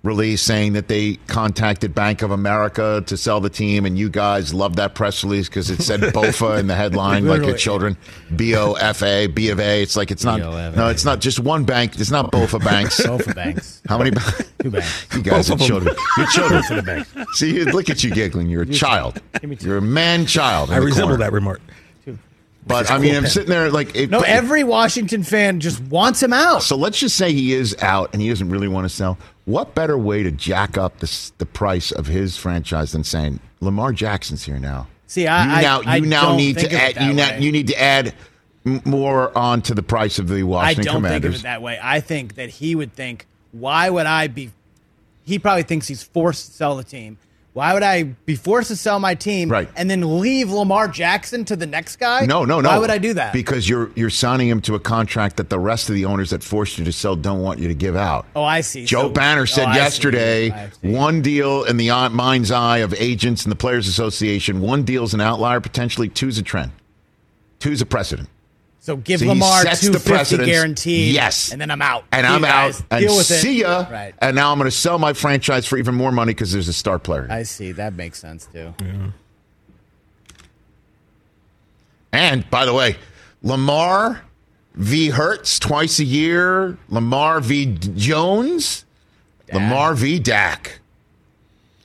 [0.04, 4.52] release saying that they contacted Bank of America to sell the team, and you guys
[4.52, 7.96] loved that press release because it said BOFA in the headline, like your children,
[8.34, 9.80] B O F A, B of A.
[9.80, 10.40] It's like it's not.
[10.40, 10.76] B-O-F-A.
[10.76, 12.00] No, it's not just one bank.
[12.00, 13.00] It's not BOFA banks.
[13.06, 13.80] BOFA banks.
[13.88, 14.10] How many?
[14.62, 15.06] Two banks.
[15.14, 15.66] You guys are Both of 'em.
[15.68, 15.96] children.
[16.16, 16.60] You're children.
[16.62, 16.82] Both of the
[17.14, 17.38] banks.
[17.38, 18.48] See, look at you giggling.
[18.48, 19.22] You're a child.
[19.60, 20.72] You're a man child.
[20.72, 21.24] I the resemble corner.
[21.24, 21.60] that remark.
[22.66, 26.22] But I mean, I'm sitting there like, it, No, but- every Washington fan just wants
[26.22, 26.62] him out.
[26.62, 29.18] So let's just say he is out and he doesn't really want to sell.
[29.44, 33.92] What better way to jack up the the price of his franchise than saying Lamar
[33.92, 34.86] Jackson's here now?
[35.08, 37.50] See, I- you I- now I you now don't need to add you now you
[37.50, 38.14] need to add
[38.64, 41.78] more onto the price of the Washington I don't think of it that way.
[41.82, 44.52] I think that he would think, why would I be?
[45.24, 47.18] He probably thinks he's forced to sell the team.
[47.54, 49.68] Why would I be forced to sell my team Right.
[49.76, 52.24] and then leave Lamar Jackson to the next guy?
[52.24, 52.70] No, no, no.
[52.70, 53.34] Why would I do that?
[53.34, 56.42] Because you're you're signing him to a contract that the rest of the owners that
[56.42, 58.24] forced you to sell don't want you to give out.
[58.34, 58.86] oh, I see.
[58.86, 63.52] Joe So- Banner said oh, yesterday, one deal in the mind's eye of agents and
[63.52, 66.72] the Players Association, one deal's an outlier, potentially two's a trend.
[67.58, 68.28] Two's a precedent.
[68.84, 70.48] So give So Lamar sets the two fifty precedence.
[70.48, 71.14] guaranteed.
[71.14, 71.52] Yes.
[71.52, 72.04] and then I'm out.
[72.10, 72.82] And I'm out.
[72.90, 73.34] And Deal with it.
[73.40, 73.86] see ya.
[73.88, 74.12] Right.
[74.18, 76.72] And now I'm going to sell my franchise for even more money because there's a
[76.72, 77.28] star player.
[77.30, 77.70] I see.
[77.70, 78.74] That makes sense too.
[82.12, 82.96] And by the way,
[83.42, 84.22] Lamar
[84.74, 85.10] v.
[85.10, 86.76] Hurts twice a year.
[86.88, 87.66] Lamar v.
[87.76, 88.84] Jones.
[89.52, 90.18] Lamar v.
[90.18, 90.80] Dak.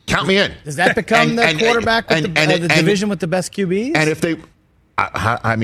[0.08, 0.54] Count me in.
[0.64, 3.20] Does that become And- the and- quarterback with and- the, and- uh, the division with
[3.20, 3.92] the best QBs?
[3.96, 4.36] And if they,
[4.98, 5.56] I, I I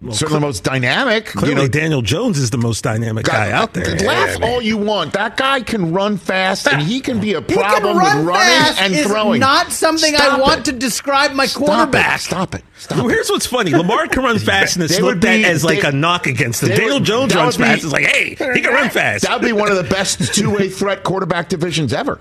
[0.00, 1.26] mean, certainly the most dynamic.
[1.26, 3.96] Clearly, you know, Daniel Jones is the most dynamic guy out there.
[3.96, 5.12] Laugh all you want.
[5.14, 8.46] That guy can run fast, and he can be a he problem run with running
[8.64, 9.40] fast and is throwing.
[9.40, 10.64] not something I Stop want it.
[10.66, 12.20] to describe my Stop quarterback.
[12.20, 12.22] It.
[12.22, 12.62] Stop it.
[12.78, 13.12] Stop Well, it.
[13.14, 13.72] here's what's funny.
[13.72, 16.26] Lamar can run fast, and it's They would looked at as like they- a knock
[16.28, 16.68] against him.
[16.68, 17.82] Daniel would- Jones that runs be- fast.
[17.84, 19.24] It's like, hey, he can run fast.
[19.24, 22.20] That would be one of the best two-way threat quarterback divisions ever.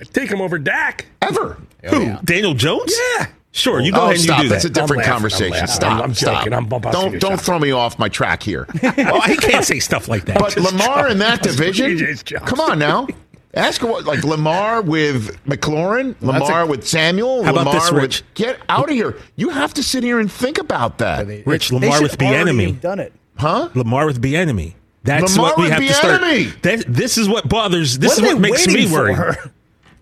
[0.00, 1.06] I'd take him over Dak.
[1.20, 1.56] Ever.
[1.84, 2.16] Who?
[2.24, 2.92] Daniel Jones?
[3.16, 3.26] Yeah.
[3.54, 4.36] Sure, you go oh, ahead and stop.
[4.38, 4.72] you do That's that.
[4.72, 5.12] That's a different I'm laughing.
[5.12, 5.66] I'm conversation.
[5.68, 5.92] Stop.
[5.92, 6.38] I'm- I'm stop.
[6.38, 6.52] joking.
[6.54, 7.44] I'm busting don't don't chops.
[7.44, 8.66] throw me off my track here.
[8.82, 10.38] oh, he can't say stuff like that.
[10.38, 11.98] but Lamar in that division,
[12.46, 13.06] come on now.
[13.54, 18.22] Ask what like Lamar with McLaurin, Lamar with Samuel, How about Lamar this, with Rich?
[18.34, 19.18] get out of here.
[19.36, 22.66] You have to sit here and think about that, Rich, They Lamar with the enemy.
[22.68, 23.12] have Done it.
[23.36, 23.68] huh?
[23.74, 24.76] Lamar with the enemy.
[25.04, 26.62] That's Lamar what we with have to start.
[26.62, 27.98] That, this is what bothers.
[27.98, 29.14] This What is what makes me waiting worry.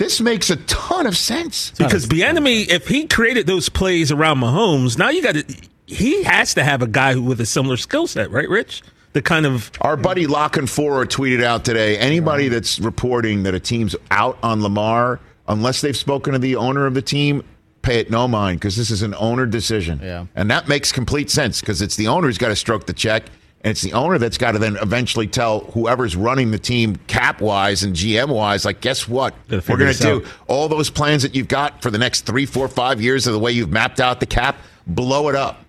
[0.01, 0.05] For?
[0.05, 1.70] This makes a ton of sense.
[1.72, 5.44] Because Bienemy, if he created those plays around Mahomes, now you got to.
[5.86, 8.82] He has to have a guy with a similar skill set, right, Rich?
[9.12, 13.61] The kind of Our buddy Locken Four tweeted out today anybody that's reporting that a
[13.61, 17.42] team's out on Lamar, unless they've spoken to the owner of the team,
[17.82, 19.98] pay it no mind because this is an owner decision.
[20.01, 20.26] Yeah.
[20.36, 23.24] And that makes complete sense because it's the owner who's got to stroke the check.
[23.63, 27.43] And it's the owner that's got to then eventually tell whoever's running the team cap
[27.43, 29.35] wise and GM wise, like, guess what?
[29.51, 30.33] We're going to do out.
[30.49, 33.39] all those plans that you've got for the next three, four, five years of the
[33.39, 34.57] way you've mapped out the cap,
[34.87, 35.63] blow it up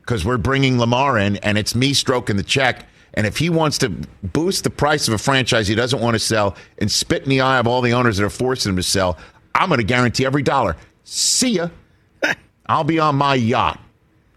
[0.00, 2.86] because we're bringing Lamar in and it's me stroking the check.
[3.14, 3.90] And if he wants to
[4.22, 7.40] boost the price of a franchise he doesn't want to sell and spit in the
[7.40, 9.18] eye of all the owners that are forcing him to sell,
[9.54, 10.76] I'm going to guarantee every dollar.
[11.04, 11.68] See ya.
[12.66, 13.80] I'll be on my yacht.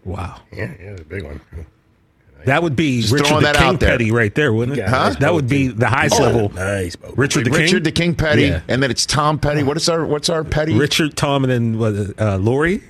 [0.04, 0.40] wow.
[0.52, 1.40] Yeah, yeah, a big one.
[2.44, 3.78] That would be Just Richard the that King.
[3.78, 4.82] Petty right there, wouldn't it?
[4.82, 6.52] Yeah, nice That would be the highest Oh, level.
[6.54, 6.94] Nice.
[6.94, 7.14] boat.
[7.16, 7.58] Richard the King.
[7.60, 8.60] Richard the King Petty, Yeah.
[8.68, 9.62] and then it's Tom Petty.
[9.64, 10.74] What is our what's our Petty?
[10.74, 12.82] Richard, Tom, and then what, uh, Lori.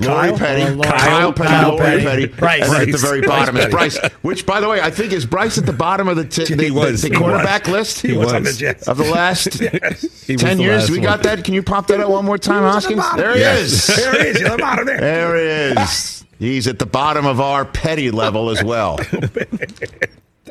[0.00, 0.38] Lori Kyle?
[0.38, 1.74] Petty, Oh, Kyle, Kyle Petty, Petty.
[1.74, 2.62] Lori Petty, Bryce.
[2.62, 3.02] and then at the Bryce.
[3.02, 3.98] very Bryce bottom is Bryce.
[4.22, 6.64] Which, by the way, I think is Bryce at the bottom of the t- the,
[6.64, 7.02] He was.
[7.02, 8.00] the, He quarterback list.
[8.00, 9.54] He was on the of the last
[10.26, 10.82] He ten the years.
[10.82, 11.04] last We one.
[11.06, 11.42] got that.
[11.44, 13.02] Can you pop that out one more time, Hoskins?
[13.16, 13.88] There he Yes.
[13.88, 13.96] is.
[13.96, 14.36] There he is.
[14.38, 15.00] He's at the bottom there.
[15.00, 16.16] There he is.
[16.40, 18.98] He's at the bottom of our petty level as well.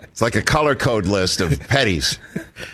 [0.01, 2.17] It's like a color code list of petties.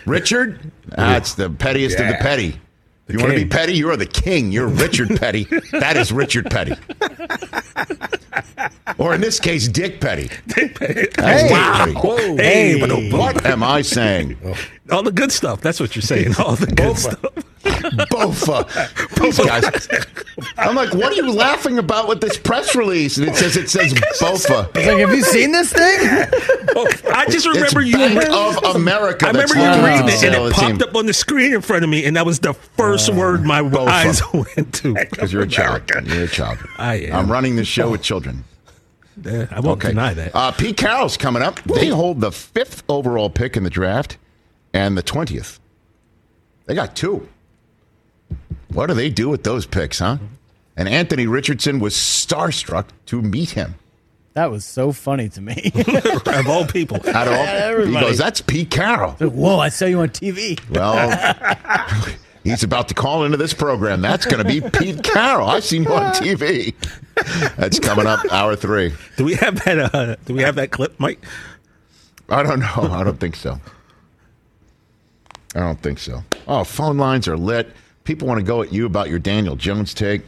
[0.04, 2.60] Richard, ah, that's the pettiest of the petty.
[3.08, 4.50] If you want to be petty, you are the king.
[4.52, 5.44] You're Richard Petty.
[5.72, 6.74] That is Richard Petty.
[8.98, 10.28] or in this case, Dick Petty.
[10.56, 11.84] Hey, Wow.
[11.94, 12.36] Petty.
[12.36, 14.36] Hey, but What am I saying?
[14.90, 15.60] All the good stuff.
[15.60, 16.34] That's what you're saying.
[16.38, 17.20] All the good stuff.
[17.66, 19.20] Bofa.
[19.20, 19.88] These guys.
[20.56, 23.16] I'm like, what are you laughing about with this press release?
[23.16, 24.68] And it says it says Bofa.
[24.74, 25.82] It's like, have you seen this thing?
[27.12, 27.96] I just It's remember you.
[27.96, 29.26] Bank of America.
[29.26, 30.88] I remember you reading it, and it popped team.
[30.88, 33.62] up on the screen in front of me, and that was the first word my
[33.62, 33.88] Bofa.
[33.88, 34.94] eyes went to.
[34.94, 35.82] Because you're a child.
[36.04, 36.58] You're a child.
[36.78, 37.14] I am.
[37.16, 38.44] I'm running this show with children.
[39.24, 39.88] Uh, I won't Okay.
[39.88, 40.32] deny that.
[40.34, 41.60] Uh, Pete Carroll's coming up.
[41.64, 44.18] They hold the fifth overall pick in the draft
[44.76, 45.58] and the 20th.
[46.66, 47.28] They got two.
[48.68, 50.18] What do they do with those picks, huh?
[50.76, 53.76] And Anthony Richardson was starstruck to meet him.
[54.34, 55.72] That was so funny to me.
[56.26, 56.96] of all people.
[57.08, 59.12] Out of all, he goes, that's Pete Carroll.
[59.12, 60.60] Whoa, I saw you on TV.
[60.68, 61.08] Well,
[62.44, 64.02] he's about to call into this program.
[64.02, 65.48] That's going to be Pete Carroll.
[65.48, 66.74] I've seen you on TV.
[67.56, 68.92] That's coming up, hour three.
[69.16, 69.94] Do we have that?
[69.94, 71.24] Uh, do we have that clip, Mike?
[72.28, 72.90] I don't know.
[72.92, 73.58] I don't think so.
[75.56, 76.22] I don't think so.
[76.46, 77.72] Oh, phone lines are lit.
[78.04, 80.22] People want to go at you about your Daniel Jones take.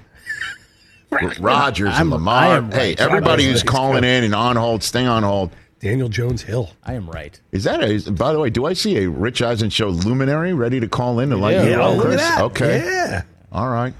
[1.38, 2.56] Rodgers and I'm- I Lamar.
[2.56, 3.00] am Hey, right.
[3.00, 5.50] everybody who's calling in and on hold, stay on hold.
[5.80, 6.70] Daniel Jones Hill.
[6.82, 7.38] I am right.
[7.52, 7.86] Is that a?
[7.86, 11.20] is- By the way, do I see a Rich Eisen show luminary ready to call
[11.20, 12.20] in to light Yeah, you yeah, oh, up, look at Chris?
[12.22, 12.40] that.
[12.42, 12.84] Okay.
[12.84, 13.22] Yeah.
[13.52, 13.94] All right.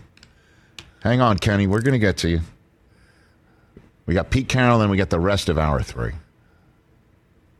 [1.02, 1.66] Hang on, Kenny.
[1.68, 2.40] We're going to get to you.
[4.06, 6.12] We got Pete Carroll, and we got the rest of hour three.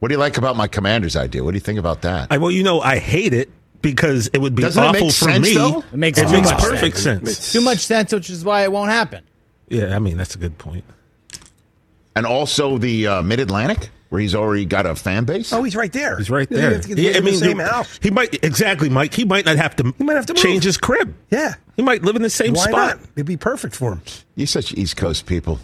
[0.01, 1.45] What do you like about my commander's idea?
[1.45, 2.29] What do you think about that?
[2.31, 3.51] I, well, you know, I hate it
[3.83, 5.55] because it would be Doesn't it awful make for sense, me.
[5.55, 5.79] though?
[5.93, 7.33] It makes it too makes much perfect sense.
[7.37, 7.53] sense.
[7.53, 9.23] Too much sense, which is why it won't happen.
[9.69, 10.85] Yeah, I mean that's a good point.
[12.17, 15.53] And also the uh, Mid Atlantic, where he's already got a fan base.
[15.53, 16.17] Oh, he's right there.
[16.17, 16.73] He's right there.
[16.73, 17.99] lives- he I in the mean, same he- house.
[18.03, 19.15] He might exactly, Mike.
[19.15, 19.95] He might not have to.
[19.97, 20.43] He might have to move.
[20.43, 21.15] change his crib.
[21.31, 21.55] Yeah.
[21.77, 22.97] He might live in the same Why spot.
[22.99, 23.09] not?
[23.15, 24.03] It'd be perfect for him.
[24.35, 25.61] You're such East Coast people.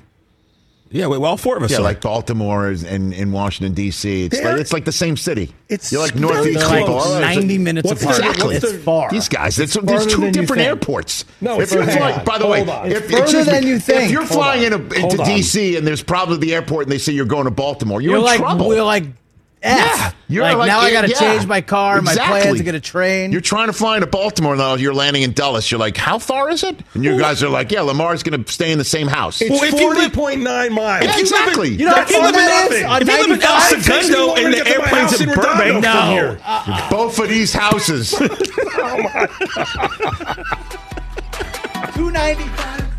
[0.91, 1.72] Yeah, well, all four of us.
[1.72, 1.82] Yeah, are.
[1.82, 4.26] like Baltimore is- and in Washington D.C.
[4.26, 5.53] It's like it's like the same city.
[5.68, 7.11] It's you're like very northeast close.
[7.11, 8.16] Like 90 minutes What's apart.
[8.18, 8.57] the- Exactly.
[8.57, 9.11] It's far.
[9.11, 11.24] These guys, it's, there's two different airports.
[11.41, 14.05] No, if you're flying, by the way, if, It's further than you think.
[14.05, 15.16] If you're flying in a, into.
[15.24, 15.76] D.C.
[15.76, 18.24] and there's probably the airport and they say you're going to Baltimore, you're, You're in
[18.24, 18.68] like, trouble.
[18.68, 19.11] we're like, F.
[19.65, 22.41] Yeah, you're like, like now I got to yeah, change my car, my exactly.
[22.43, 23.33] plans to get a train.
[23.33, 24.75] You're trying to fly into Baltimore now.
[24.75, 25.71] You're landing in Dulles.
[25.71, 26.79] You're like, how far is it?
[26.93, 29.41] And you guys are like, yeah, Lamar's going to stay in the same house.
[29.41, 31.05] It's Well, if you live- 40.9 miles.
[31.05, 31.71] Yeah, exactly.
[31.71, 32.77] you know how If you far live in that is?
[33.03, 33.71] if you live in El 95?
[33.71, 35.81] Takes me Segundo and to the get to airplane's house in in Redondo Burbank, from
[35.83, 36.11] No.
[36.12, 36.41] here.
[36.45, 36.91] Uh, uh.
[36.91, 38.15] Both of these houses.
[38.21, 39.29] oh, my
[41.95, 42.93] 295.